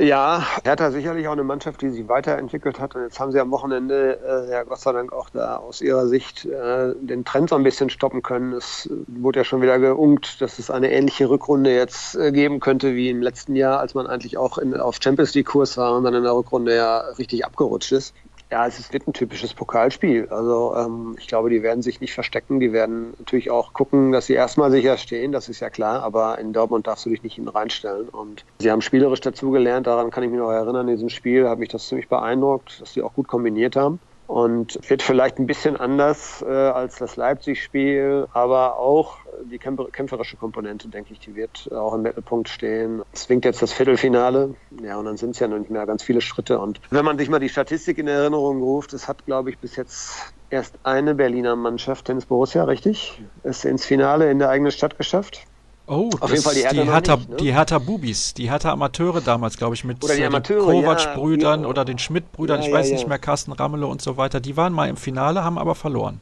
Ja, 0.00 0.46
Hertha 0.62 0.92
sicherlich 0.92 1.26
auch 1.26 1.32
eine 1.32 1.42
Mannschaft, 1.42 1.82
die 1.82 1.90
sich 1.90 2.06
weiterentwickelt 2.06 2.78
hat. 2.78 2.94
Und 2.94 3.02
jetzt 3.02 3.18
haben 3.18 3.32
sie 3.32 3.40
am 3.40 3.50
Wochenende 3.50 4.20
äh, 4.24 4.48
ja 4.48 4.62
Gott 4.62 4.78
sei 4.78 4.92
Dank 4.92 5.12
auch 5.12 5.28
da 5.28 5.56
aus 5.56 5.80
ihrer 5.80 6.06
Sicht 6.06 6.44
äh, 6.44 6.94
den 7.00 7.24
Trend 7.24 7.48
so 7.48 7.56
ein 7.56 7.64
bisschen 7.64 7.90
stoppen 7.90 8.22
können. 8.22 8.52
Es 8.52 8.88
wurde 9.08 9.40
ja 9.40 9.44
schon 9.44 9.60
wieder 9.60 9.80
geungt, 9.80 10.40
dass 10.40 10.60
es 10.60 10.70
eine 10.70 10.92
ähnliche 10.92 11.28
Rückrunde 11.28 11.74
jetzt 11.74 12.14
äh, 12.14 12.30
geben 12.30 12.60
könnte 12.60 12.94
wie 12.94 13.10
im 13.10 13.22
letzten 13.22 13.56
Jahr, 13.56 13.80
als 13.80 13.94
man 13.94 14.06
eigentlich 14.06 14.38
auch 14.38 14.58
in, 14.58 14.76
auf 14.76 14.98
Champions 15.02 15.34
League 15.34 15.48
Kurs 15.48 15.76
war 15.76 15.96
und 15.96 16.04
dann 16.04 16.14
in 16.14 16.22
der 16.22 16.36
Rückrunde 16.36 16.76
ja 16.76 16.98
richtig 17.18 17.44
abgerutscht 17.44 17.90
ist. 17.90 18.14
Ja, 18.50 18.66
es 18.66 18.78
ist 18.78 18.94
ein 18.94 19.12
typisches 19.12 19.52
Pokalspiel. 19.52 20.28
Also 20.30 20.74
ähm, 20.74 21.16
ich 21.18 21.28
glaube, 21.28 21.50
die 21.50 21.62
werden 21.62 21.82
sich 21.82 22.00
nicht 22.00 22.14
verstecken. 22.14 22.60
Die 22.60 22.72
werden 22.72 23.12
natürlich 23.18 23.50
auch 23.50 23.74
gucken, 23.74 24.10
dass 24.10 24.26
sie 24.26 24.32
erstmal 24.32 24.70
sicher 24.70 24.96
stehen, 24.96 25.32
das 25.32 25.50
ist 25.50 25.60
ja 25.60 25.68
klar. 25.68 26.02
Aber 26.02 26.38
in 26.38 26.54
Dortmund 26.54 26.86
darfst 26.86 27.04
du 27.04 27.10
dich 27.10 27.22
nicht 27.22 27.34
hinten 27.34 27.50
reinstellen. 27.50 28.08
Und 28.08 28.46
sie 28.58 28.70
haben 28.70 28.80
spielerisch 28.80 29.20
dazugelernt. 29.20 29.86
Daran 29.86 30.10
kann 30.10 30.22
ich 30.22 30.30
mich 30.30 30.38
noch 30.38 30.50
erinnern. 30.50 30.88
In 30.88 30.94
diesem 30.94 31.10
Spiel 31.10 31.46
hat 31.46 31.58
mich 31.58 31.68
das 31.68 31.88
ziemlich 31.88 32.08
beeindruckt, 32.08 32.80
dass 32.80 32.94
sie 32.94 33.02
auch 33.02 33.12
gut 33.12 33.28
kombiniert 33.28 33.76
haben 33.76 34.00
und 34.28 34.78
wird 34.88 35.02
vielleicht 35.02 35.38
ein 35.38 35.46
bisschen 35.46 35.76
anders 35.78 36.44
äh, 36.46 36.52
als 36.52 36.96
das 36.96 37.16
Leipzig-Spiel, 37.16 38.28
aber 38.34 38.78
auch 38.78 39.16
die 39.50 39.58
kämpferische 39.58 40.36
Komponente, 40.36 40.88
denke 40.88 41.14
ich, 41.14 41.18
die 41.18 41.34
wird 41.34 41.72
auch 41.72 41.94
im 41.94 42.02
Mittelpunkt 42.02 42.50
stehen. 42.50 43.02
Es 43.10 43.28
winkt 43.30 43.46
jetzt 43.46 43.62
das 43.62 43.72
Viertelfinale, 43.72 44.54
ja, 44.82 44.98
und 44.98 45.06
dann 45.06 45.16
sind 45.16 45.30
es 45.30 45.38
ja 45.38 45.48
noch 45.48 45.58
nicht 45.58 45.70
mehr 45.70 45.86
ganz 45.86 46.02
viele 46.02 46.20
Schritte. 46.20 46.58
Und 46.58 46.78
wenn 46.90 47.06
man 47.06 47.16
sich 47.16 47.30
mal 47.30 47.38
die 47.38 47.48
Statistik 47.48 47.96
in 47.96 48.06
Erinnerung 48.06 48.62
ruft, 48.62 48.92
es 48.92 49.08
hat, 49.08 49.24
glaube 49.24 49.48
ich, 49.48 49.58
bis 49.58 49.76
jetzt 49.76 50.34
erst 50.50 50.78
eine 50.82 51.14
Berliner 51.14 51.56
Mannschaft, 51.56 52.04
Tennis 52.04 52.26
Borussia, 52.26 52.64
richtig, 52.64 53.22
es 53.44 53.64
ins 53.64 53.86
Finale 53.86 54.30
in 54.30 54.38
der 54.38 54.50
eigenen 54.50 54.72
Stadt 54.72 54.98
geschafft. 54.98 55.47
Oh, 55.88 56.10
auf 56.20 56.30
jeden 56.30 56.42
Fall 56.42 56.54
die 56.54 56.62
Hertha, 56.62 56.82
die 56.82 56.90
Hertha, 56.90 57.16
nicht, 57.16 57.28
ne? 57.30 57.36
die 57.36 57.54
Hertha 57.54 57.78
Bubis, 57.78 58.34
die 58.34 58.50
Hertha 58.50 58.70
Amateure 58.72 59.20
damals, 59.22 59.56
glaube 59.56 59.74
ich, 59.74 59.84
mit 59.84 60.04
oder 60.04 60.14
die 60.14 60.20
den 60.20 60.58
Kovac-Brüdern 60.58 61.62
ja, 61.62 61.68
oder 61.68 61.84
den 61.86 61.98
Schmidt-Brüdern, 61.98 62.60
ja, 62.60 62.66
ich 62.66 62.72
weiß 62.72 62.88
ja, 62.88 62.96
nicht 62.96 63.08
mehr, 63.08 63.18
Carsten 63.18 63.52
Rammele 63.52 63.86
und 63.86 64.02
so 64.02 64.16
weiter. 64.18 64.40
Die 64.40 64.56
waren 64.56 64.72
mal 64.72 64.88
im 64.88 64.98
Finale, 64.98 65.42
haben 65.42 65.58
aber 65.58 65.74
verloren. 65.74 66.20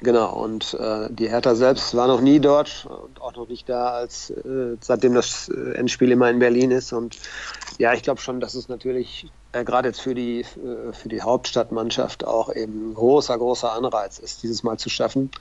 Genau, 0.00 0.32
und 0.32 0.74
äh, 0.74 1.08
die 1.10 1.28
Hertha 1.28 1.56
selbst 1.56 1.96
war 1.96 2.06
noch 2.06 2.20
nie 2.20 2.38
dort 2.38 2.86
und 2.86 3.20
auch 3.20 3.34
noch 3.34 3.48
nicht 3.48 3.68
da, 3.68 3.88
als 3.88 4.30
äh, 4.30 4.76
seitdem 4.80 5.14
das 5.14 5.48
äh, 5.48 5.72
Endspiel 5.72 6.12
immer 6.12 6.30
in 6.30 6.38
Berlin 6.38 6.70
ist. 6.70 6.92
Und 6.92 7.18
ja, 7.78 7.92
ich 7.94 8.04
glaube 8.04 8.20
schon, 8.20 8.38
dass 8.38 8.54
es 8.54 8.68
natürlich 8.68 9.26
äh, 9.50 9.64
gerade 9.64 9.88
jetzt 9.88 10.00
für 10.00 10.14
die, 10.14 10.42
äh, 10.42 10.92
für 10.92 11.08
die 11.08 11.20
Hauptstadtmannschaft 11.20 12.24
auch 12.24 12.54
eben 12.54 12.90
ein 12.90 12.94
großer, 12.94 13.36
großer 13.36 13.72
Anreiz 13.72 14.20
ist, 14.20 14.44
dieses 14.44 14.62
Mal 14.62 14.78
zu 14.78 14.88
schaffen. 14.88 15.32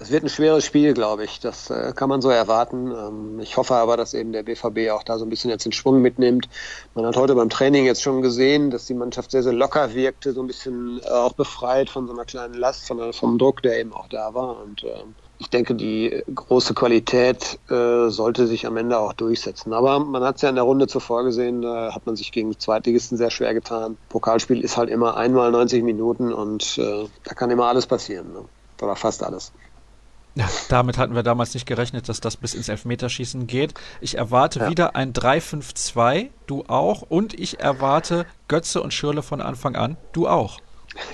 Es 0.00 0.10
wird 0.10 0.24
ein 0.24 0.28
schweres 0.28 0.64
Spiel, 0.64 0.92
glaube 0.92 1.24
ich. 1.24 1.38
Das 1.38 1.70
äh, 1.70 1.92
kann 1.94 2.08
man 2.08 2.20
so 2.20 2.28
erwarten. 2.28 2.90
Ähm, 2.90 3.40
ich 3.40 3.56
hoffe 3.56 3.74
aber, 3.74 3.96
dass 3.96 4.12
eben 4.12 4.32
der 4.32 4.42
BVB 4.42 4.90
auch 4.90 5.04
da 5.04 5.18
so 5.18 5.24
ein 5.24 5.30
bisschen 5.30 5.50
jetzt 5.50 5.64
den 5.64 5.72
Schwung 5.72 6.02
mitnimmt. 6.02 6.48
Man 6.94 7.06
hat 7.06 7.16
heute 7.16 7.34
beim 7.34 7.48
Training 7.48 7.84
jetzt 7.86 8.02
schon 8.02 8.20
gesehen, 8.20 8.70
dass 8.70 8.86
die 8.86 8.94
Mannschaft 8.94 9.30
sehr, 9.30 9.44
sehr 9.44 9.52
locker 9.52 9.94
wirkte, 9.94 10.32
so 10.32 10.42
ein 10.42 10.48
bisschen 10.48 11.00
äh, 11.04 11.08
auch 11.08 11.34
befreit 11.34 11.90
von 11.90 12.08
so 12.08 12.12
einer 12.12 12.24
kleinen 12.24 12.54
Last, 12.54 12.88
von, 12.88 13.12
vom 13.12 13.38
Druck, 13.38 13.62
der 13.62 13.78
eben 13.78 13.92
auch 13.92 14.08
da 14.08 14.34
war. 14.34 14.60
Und 14.60 14.82
äh, 14.82 15.04
ich 15.38 15.50
denke, 15.50 15.76
die 15.76 16.22
große 16.34 16.74
Qualität 16.74 17.58
äh, 17.68 18.08
sollte 18.08 18.46
sich 18.48 18.66
am 18.66 18.76
Ende 18.76 18.98
auch 18.98 19.12
durchsetzen. 19.12 19.72
Aber 19.72 20.00
man 20.00 20.24
hat 20.24 20.36
es 20.36 20.42
ja 20.42 20.48
in 20.48 20.54
der 20.56 20.64
Runde 20.64 20.88
zuvor 20.88 21.22
gesehen, 21.22 21.62
da 21.62 21.94
hat 21.94 22.06
man 22.06 22.16
sich 22.16 22.32
gegen 22.32 22.58
Zweitligisten 22.58 23.16
sehr 23.16 23.30
schwer 23.30 23.54
getan. 23.54 23.96
Pokalspiel 24.08 24.60
ist 24.60 24.76
halt 24.76 24.90
immer 24.90 25.16
einmal 25.16 25.52
90 25.52 25.84
Minuten 25.84 26.32
und 26.32 26.78
äh, 26.78 27.06
da 27.24 27.34
kann 27.34 27.50
immer 27.50 27.66
alles 27.66 27.86
passieren. 27.86 28.32
Ne? 28.32 28.44
Oder 28.82 28.96
fast 28.96 29.22
alles. 29.22 29.52
Damit 30.68 30.98
hatten 30.98 31.14
wir 31.14 31.22
damals 31.22 31.54
nicht 31.54 31.66
gerechnet, 31.66 32.08
dass 32.08 32.20
das 32.20 32.36
bis 32.36 32.54
ins 32.54 32.68
Elfmeterschießen 32.68 33.46
geht. 33.46 33.74
Ich 34.00 34.18
erwarte 34.18 34.60
ja. 34.60 34.70
wieder 34.70 34.96
ein 34.96 35.12
3-5-2, 35.12 36.30
du 36.46 36.64
auch. 36.66 37.02
Und 37.02 37.38
ich 37.38 37.60
erwarte 37.60 38.26
Götze 38.48 38.82
und 38.82 38.92
Schürle 38.92 39.22
von 39.22 39.40
Anfang 39.40 39.76
an, 39.76 39.96
du 40.12 40.26
auch. 40.26 40.58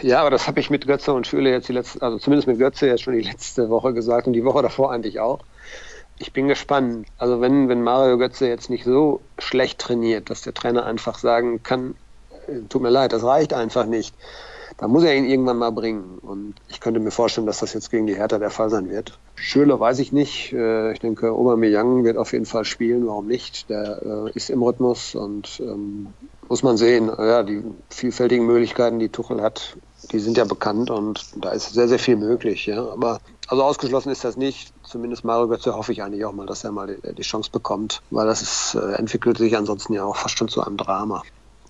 Ja, 0.02 0.20
aber 0.20 0.30
das 0.30 0.46
habe 0.46 0.60
ich 0.60 0.70
mit 0.70 0.86
Götze 0.86 1.12
und 1.12 1.26
Schürle 1.26 1.50
jetzt 1.50 1.68
die 1.68 1.72
letzte, 1.72 2.02
also 2.02 2.18
zumindest 2.18 2.48
mit 2.48 2.58
Götze 2.58 2.86
jetzt 2.86 3.02
schon 3.02 3.14
die 3.14 3.22
letzte 3.22 3.68
Woche 3.70 3.92
gesagt 3.92 4.26
und 4.26 4.32
die 4.32 4.44
Woche 4.44 4.62
davor 4.62 4.92
eigentlich 4.92 5.20
auch. 5.20 5.40
Ich 6.18 6.32
bin 6.32 6.48
gespannt. 6.48 7.06
Also 7.18 7.40
wenn, 7.40 7.68
wenn 7.68 7.82
Mario 7.82 8.18
Götze 8.18 8.46
jetzt 8.46 8.68
nicht 8.68 8.84
so 8.84 9.20
schlecht 9.38 9.78
trainiert, 9.78 10.28
dass 10.28 10.42
der 10.42 10.54
Trainer 10.54 10.84
einfach 10.84 11.18
sagen 11.18 11.62
kann, 11.62 11.94
äh, 12.46 12.60
tut 12.68 12.82
mir 12.82 12.90
leid, 12.90 13.12
das 13.12 13.22
reicht 13.22 13.54
einfach 13.54 13.86
nicht 13.86 14.14
da 14.80 14.88
muss 14.88 15.04
er 15.04 15.14
ihn 15.14 15.26
irgendwann 15.26 15.58
mal 15.58 15.72
bringen. 15.72 16.18
Und 16.22 16.54
ich 16.68 16.80
könnte 16.80 17.00
mir 17.00 17.10
vorstellen, 17.10 17.46
dass 17.46 17.58
das 17.58 17.74
jetzt 17.74 17.90
gegen 17.90 18.06
die 18.06 18.16
Hertha 18.16 18.38
der 18.38 18.48
Fall 18.48 18.70
sein 18.70 18.88
wird. 18.88 19.18
Schöler 19.34 19.78
weiß 19.78 19.98
ich 19.98 20.10
nicht. 20.10 20.54
Äh, 20.54 20.92
ich 20.92 21.00
denke, 21.00 21.32
Aubameyang 21.32 22.02
wird 22.02 22.16
auf 22.16 22.32
jeden 22.32 22.46
Fall 22.46 22.64
spielen. 22.64 23.06
Warum 23.06 23.26
nicht? 23.26 23.68
Der 23.68 24.00
äh, 24.02 24.30
ist 24.34 24.48
im 24.48 24.62
Rhythmus 24.62 25.14
und 25.14 25.60
ähm, 25.60 26.06
muss 26.48 26.62
man 26.62 26.78
sehen. 26.78 27.08
Ja, 27.08 27.42
die 27.42 27.62
vielfältigen 27.90 28.46
Möglichkeiten, 28.46 28.98
die 28.98 29.10
Tuchel 29.10 29.42
hat, 29.42 29.76
die 30.12 30.18
sind 30.18 30.38
ja 30.38 30.46
bekannt 30.46 30.90
und 30.90 31.26
da 31.36 31.50
ist 31.50 31.74
sehr, 31.74 31.88
sehr 31.88 31.98
viel 31.98 32.16
möglich. 32.16 32.64
Ja. 32.64 32.90
Aber 32.90 33.20
also 33.48 33.62
ausgeschlossen 33.62 34.10
ist 34.10 34.24
das 34.24 34.38
nicht. 34.38 34.72
Zumindest 34.82 35.24
Mario 35.24 35.48
Götze 35.48 35.76
hoffe 35.76 35.92
ich 35.92 36.02
eigentlich 36.02 36.24
auch 36.24 36.32
mal, 36.32 36.46
dass 36.46 36.64
er 36.64 36.72
mal 36.72 36.96
die, 36.96 37.22
Chance 37.22 37.50
bekommt, 37.50 38.00
weil 38.10 38.26
das 38.26 38.40
ist, 38.40 38.76
äh, 38.76 38.94
entwickelt 38.94 39.36
sich 39.36 39.58
ansonsten 39.58 39.92
ja 39.92 40.04
auch 40.04 40.16
fast 40.16 40.38
schon 40.38 40.48
zu 40.48 40.64
einem 40.64 40.78
Drama. 40.78 41.22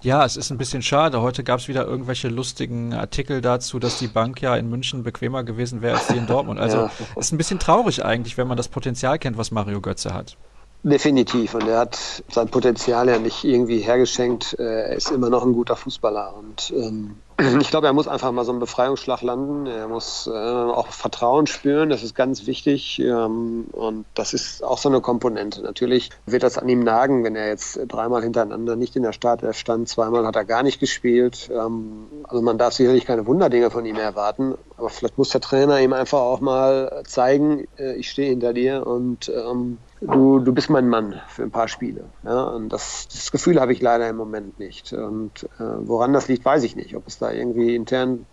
Ja, 0.03 0.25
es 0.25 0.37
ist 0.37 0.51
ein 0.51 0.59
bisschen 0.59 0.83
schade. 0.83 1.21
Heute 1.21 1.45
gab 1.45 1.61
es 1.61 1.69
wieder 1.69 1.87
irgendwelche 1.87 2.29
lustigen 2.29 2.95
Artikel 2.95 3.41
dazu, 3.41 3.79
dass 3.79 3.99
die 3.99 4.09
Bank 4.09 4.41
ja 4.41 4.57
in 4.57 4.71
München 4.71 5.03
bequemer 5.03 5.45
gewesen 5.45 5.83
wäre 5.83 5.99
als 5.99 6.07
die 6.07 6.17
in 6.17 6.27
Dortmund. 6.27 6.59
Also 6.59 6.79
ja. 6.79 6.91
ist 7.17 7.33
ein 7.33 7.39
bisschen 7.39 7.59
traurig 7.59 8.05
eigentlich, 8.05 8.39
wenn 8.39 8.49
man 8.49 8.57
das 8.57 8.69
Potenzial 8.69 9.19
kennt, 9.19 9.37
was 9.37 9.51
Mario 9.51 9.81
Götze 9.81 10.15
hat. 10.15 10.37
Definitiv. 10.83 11.55
Und 11.55 11.69
er 11.69 11.81
hat 11.81 11.99
sein 12.31 12.49
Potenzial 12.49 13.09
ja 13.09 13.19
nicht 13.19 13.45
irgendwie 13.45 13.81
hergeschenkt. 13.81 14.55
Er 14.55 14.97
ist 14.97 15.11
immer 15.11 15.29
noch 15.29 15.45
ein 15.45 15.53
guter 15.53 15.77
Fußballer. 15.77 16.35
Und 16.35 16.73
ähm, 16.75 17.17
ich 17.61 17.71
glaube, 17.71 17.87
er 17.87 17.93
muss 17.93 18.09
einfach 18.09 18.33
mal 18.33 18.45
so 18.45 18.53
einen 18.53 18.61
Befreiungsschlag 18.61 19.23
landen. 19.23 19.67
Er 19.67 19.89
muss 19.89 20.27
äh, 20.27 20.31
auch 20.31 20.89
Vertrauen 20.89 21.47
spüren. 21.47 21.89
Das 21.91 22.03
ist 22.03 22.15
ganz 22.15 22.47
wichtig. 22.47 22.99
Ähm, 22.99 23.67
und 23.73 24.05
das 24.15 24.35
ist 24.35 24.63
auch 24.63 24.79
so 24.79 24.89
eine 24.89 25.01
Komponente. 25.01 25.63
Natürlich 25.63 26.11
wird 26.27 26.43
das 26.43 26.59
an 26.59 26.69
ihm 26.69 26.81
nagen, 26.81 27.25
wenn 27.25 27.37
er 27.37 27.49
jetzt 27.49 27.81
dreimal 27.89 28.23
hintereinander 28.23 28.77
nicht 28.77 28.97
in 28.97 29.03
der 29.03 29.13
Startelf 29.13 29.57
stand. 29.57 29.89
Zweimal 29.89 30.27
hat 30.27 30.37
er 30.37 30.45
gar 30.45 30.63
nicht 30.63 30.81
gespielt. 30.81 31.51
Ähm, 31.53 32.07
also 32.25 32.43
man 32.43 32.59
darf 32.59 32.75
sicherlich 32.75 33.07
keine 33.07 33.27
Wunderdinge 33.27 33.71
von 33.71 33.87
ihm 33.87 33.97
erwarten. 33.97 34.55
Aber 34.81 34.89
vielleicht 34.89 35.19
muss 35.19 35.29
der 35.29 35.43
Trainer 35.43 35.79
ihm 35.79 35.93
einfach 35.93 36.21
auch 36.21 36.41
mal 36.41 37.03
zeigen, 37.07 37.69
äh, 37.79 37.97
ich 37.97 38.11
stehe 38.11 38.31
hinter 38.31 38.55
dir 38.55 38.87
und 38.87 39.29
ähm, 39.29 39.77
du, 40.01 40.39
du 40.39 40.55
bist 40.55 40.71
mein 40.71 40.89
Mann 40.89 41.21
für 41.29 41.43
ein 41.43 41.51
paar 41.51 41.69
Spiele. 41.69 42.05
Ja? 42.25 42.45
Und 42.45 42.71
das, 42.71 43.07
das 43.09 43.31
Gefühl 43.31 43.61
habe 43.61 43.75
ich 43.75 43.83
leider 43.83 44.09
im 44.09 44.17
Moment 44.17 44.59
nicht. 44.59 44.95
Und 44.95 45.45
äh, 45.59 45.65
woran 45.81 46.15
das 46.15 46.29
liegt, 46.29 46.47
weiß 46.47 46.63
ich 46.63 46.77
nicht. 46.77 46.97
Ob 46.97 47.07
es 47.07 47.19
da 47.19 47.31
irgendwie 47.31 47.77
intern 47.77 48.25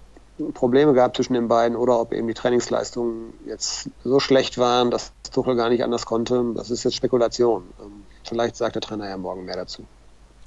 Probleme 0.53 0.93
gab 0.93 1.17
zwischen 1.17 1.33
den 1.33 1.49
beiden 1.49 1.75
oder 1.75 1.99
ob 1.99 2.13
eben 2.13 2.29
die 2.29 2.33
Trainingsleistungen 2.33 3.33
jetzt 3.45 3.89
so 4.05 4.21
schlecht 4.21 4.57
waren, 4.57 4.89
dass 4.89 5.11
Tuchel 5.33 5.57
gar 5.57 5.67
nicht 5.67 5.83
anders 5.83 6.05
konnte. 6.05 6.53
Das 6.55 6.71
ist 6.71 6.85
jetzt 6.85 6.95
Spekulation. 6.95 7.63
Ähm, 7.81 8.03
vielleicht 8.23 8.55
sagt 8.55 8.75
der 8.75 8.81
Trainer 8.81 9.09
ja 9.09 9.17
morgen 9.17 9.43
mehr 9.43 9.57
dazu 9.57 9.83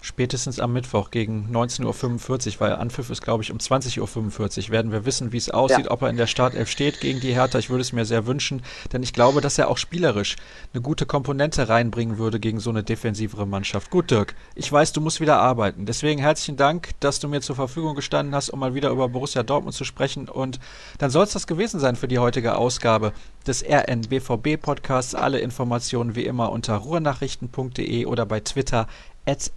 spätestens 0.00 0.60
am 0.60 0.72
Mittwoch 0.72 1.10
gegen 1.10 1.48
19.45 1.52 2.54
Uhr, 2.54 2.60
weil 2.60 2.72
Anpfiff 2.74 3.10
ist, 3.10 3.22
glaube 3.22 3.42
ich, 3.42 3.52
um 3.52 3.58
20.45 3.58 4.00
Uhr, 4.00 4.70
werden 4.70 4.92
wir 4.92 5.04
wissen, 5.04 5.32
wie 5.32 5.36
es 5.36 5.50
aussieht, 5.50 5.86
ja. 5.86 5.90
ob 5.90 6.02
er 6.02 6.10
in 6.10 6.16
der 6.16 6.26
Startelf 6.26 6.70
steht 6.70 7.00
gegen 7.00 7.20
die 7.20 7.34
Hertha. 7.34 7.58
Ich 7.58 7.70
würde 7.70 7.82
es 7.82 7.92
mir 7.92 8.04
sehr 8.04 8.26
wünschen, 8.26 8.62
denn 8.92 9.02
ich 9.02 9.12
glaube, 9.12 9.40
dass 9.40 9.58
er 9.58 9.68
auch 9.68 9.78
spielerisch 9.78 10.36
eine 10.72 10.82
gute 10.82 11.06
Komponente 11.06 11.68
reinbringen 11.68 12.18
würde 12.18 12.40
gegen 12.40 12.60
so 12.60 12.70
eine 12.70 12.82
defensivere 12.82 13.46
Mannschaft. 13.46 13.90
Gut, 13.90 14.10
Dirk, 14.10 14.34
ich 14.54 14.70
weiß, 14.70 14.92
du 14.92 15.00
musst 15.00 15.20
wieder 15.20 15.38
arbeiten. 15.38 15.86
Deswegen 15.86 16.20
herzlichen 16.20 16.56
Dank, 16.56 16.90
dass 17.00 17.20
du 17.20 17.28
mir 17.28 17.40
zur 17.40 17.56
Verfügung 17.56 17.94
gestanden 17.94 18.34
hast, 18.34 18.50
um 18.50 18.60
mal 18.60 18.74
wieder 18.74 18.90
über 18.90 19.08
Borussia 19.08 19.42
Dortmund 19.42 19.74
zu 19.74 19.84
sprechen. 19.84 20.28
Und 20.28 20.60
dann 20.98 21.10
soll 21.10 21.24
es 21.24 21.32
das 21.32 21.46
gewesen 21.46 21.80
sein 21.80 21.96
für 21.96 22.08
die 22.08 22.18
heutige 22.18 22.56
Ausgabe 22.56 23.12
des 23.46 23.64
RNBVB 23.64 24.60
Podcasts. 24.60 25.14
Alle 25.14 25.40
Informationen 25.40 26.14
wie 26.14 26.24
immer 26.24 26.52
unter 26.52 26.76
ruhrnachrichten.de 26.76 28.06
oder 28.06 28.26
bei 28.26 28.40
Twitter 28.40 28.86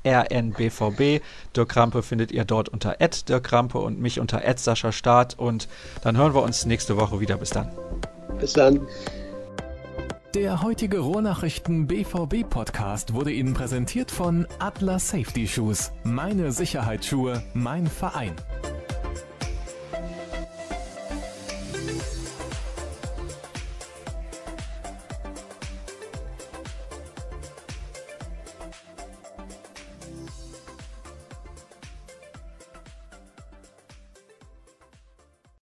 rnbvb. 0.05 1.21
Dirk 1.55 1.69
Krampe 1.69 2.03
findet 2.03 2.31
ihr 2.31 2.45
dort 2.45 2.69
unter 2.69 2.97
Dirk 2.99 3.43
Krampe 3.43 3.79
und 3.79 3.99
mich 3.99 4.19
unter 4.19 4.41
Sascha 4.57 4.91
Start. 4.91 5.37
Und 5.37 5.67
dann 6.03 6.17
hören 6.17 6.33
wir 6.33 6.43
uns 6.43 6.65
nächste 6.65 6.97
Woche 6.97 7.19
wieder. 7.19 7.37
Bis 7.37 7.49
dann. 7.49 7.69
Bis 8.39 8.53
dann. 8.53 8.87
Der 10.33 10.63
heutige 10.63 10.97
Rohrnachrichten 10.97 11.85
BVB 11.85 12.49
Podcast 12.49 13.13
wurde 13.13 13.31
Ihnen 13.31 13.53
präsentiert 13.53 14.09
von 14.09 14.47
Atlas 14.57 15.09
Safety 15.09 15.47
Shoes. 15.47 15.91
Meine 16.03 16.51
Sicherheitsschuhe, 16.51 17.43
mein 17.53 17.85
Verein. 17.85 18.33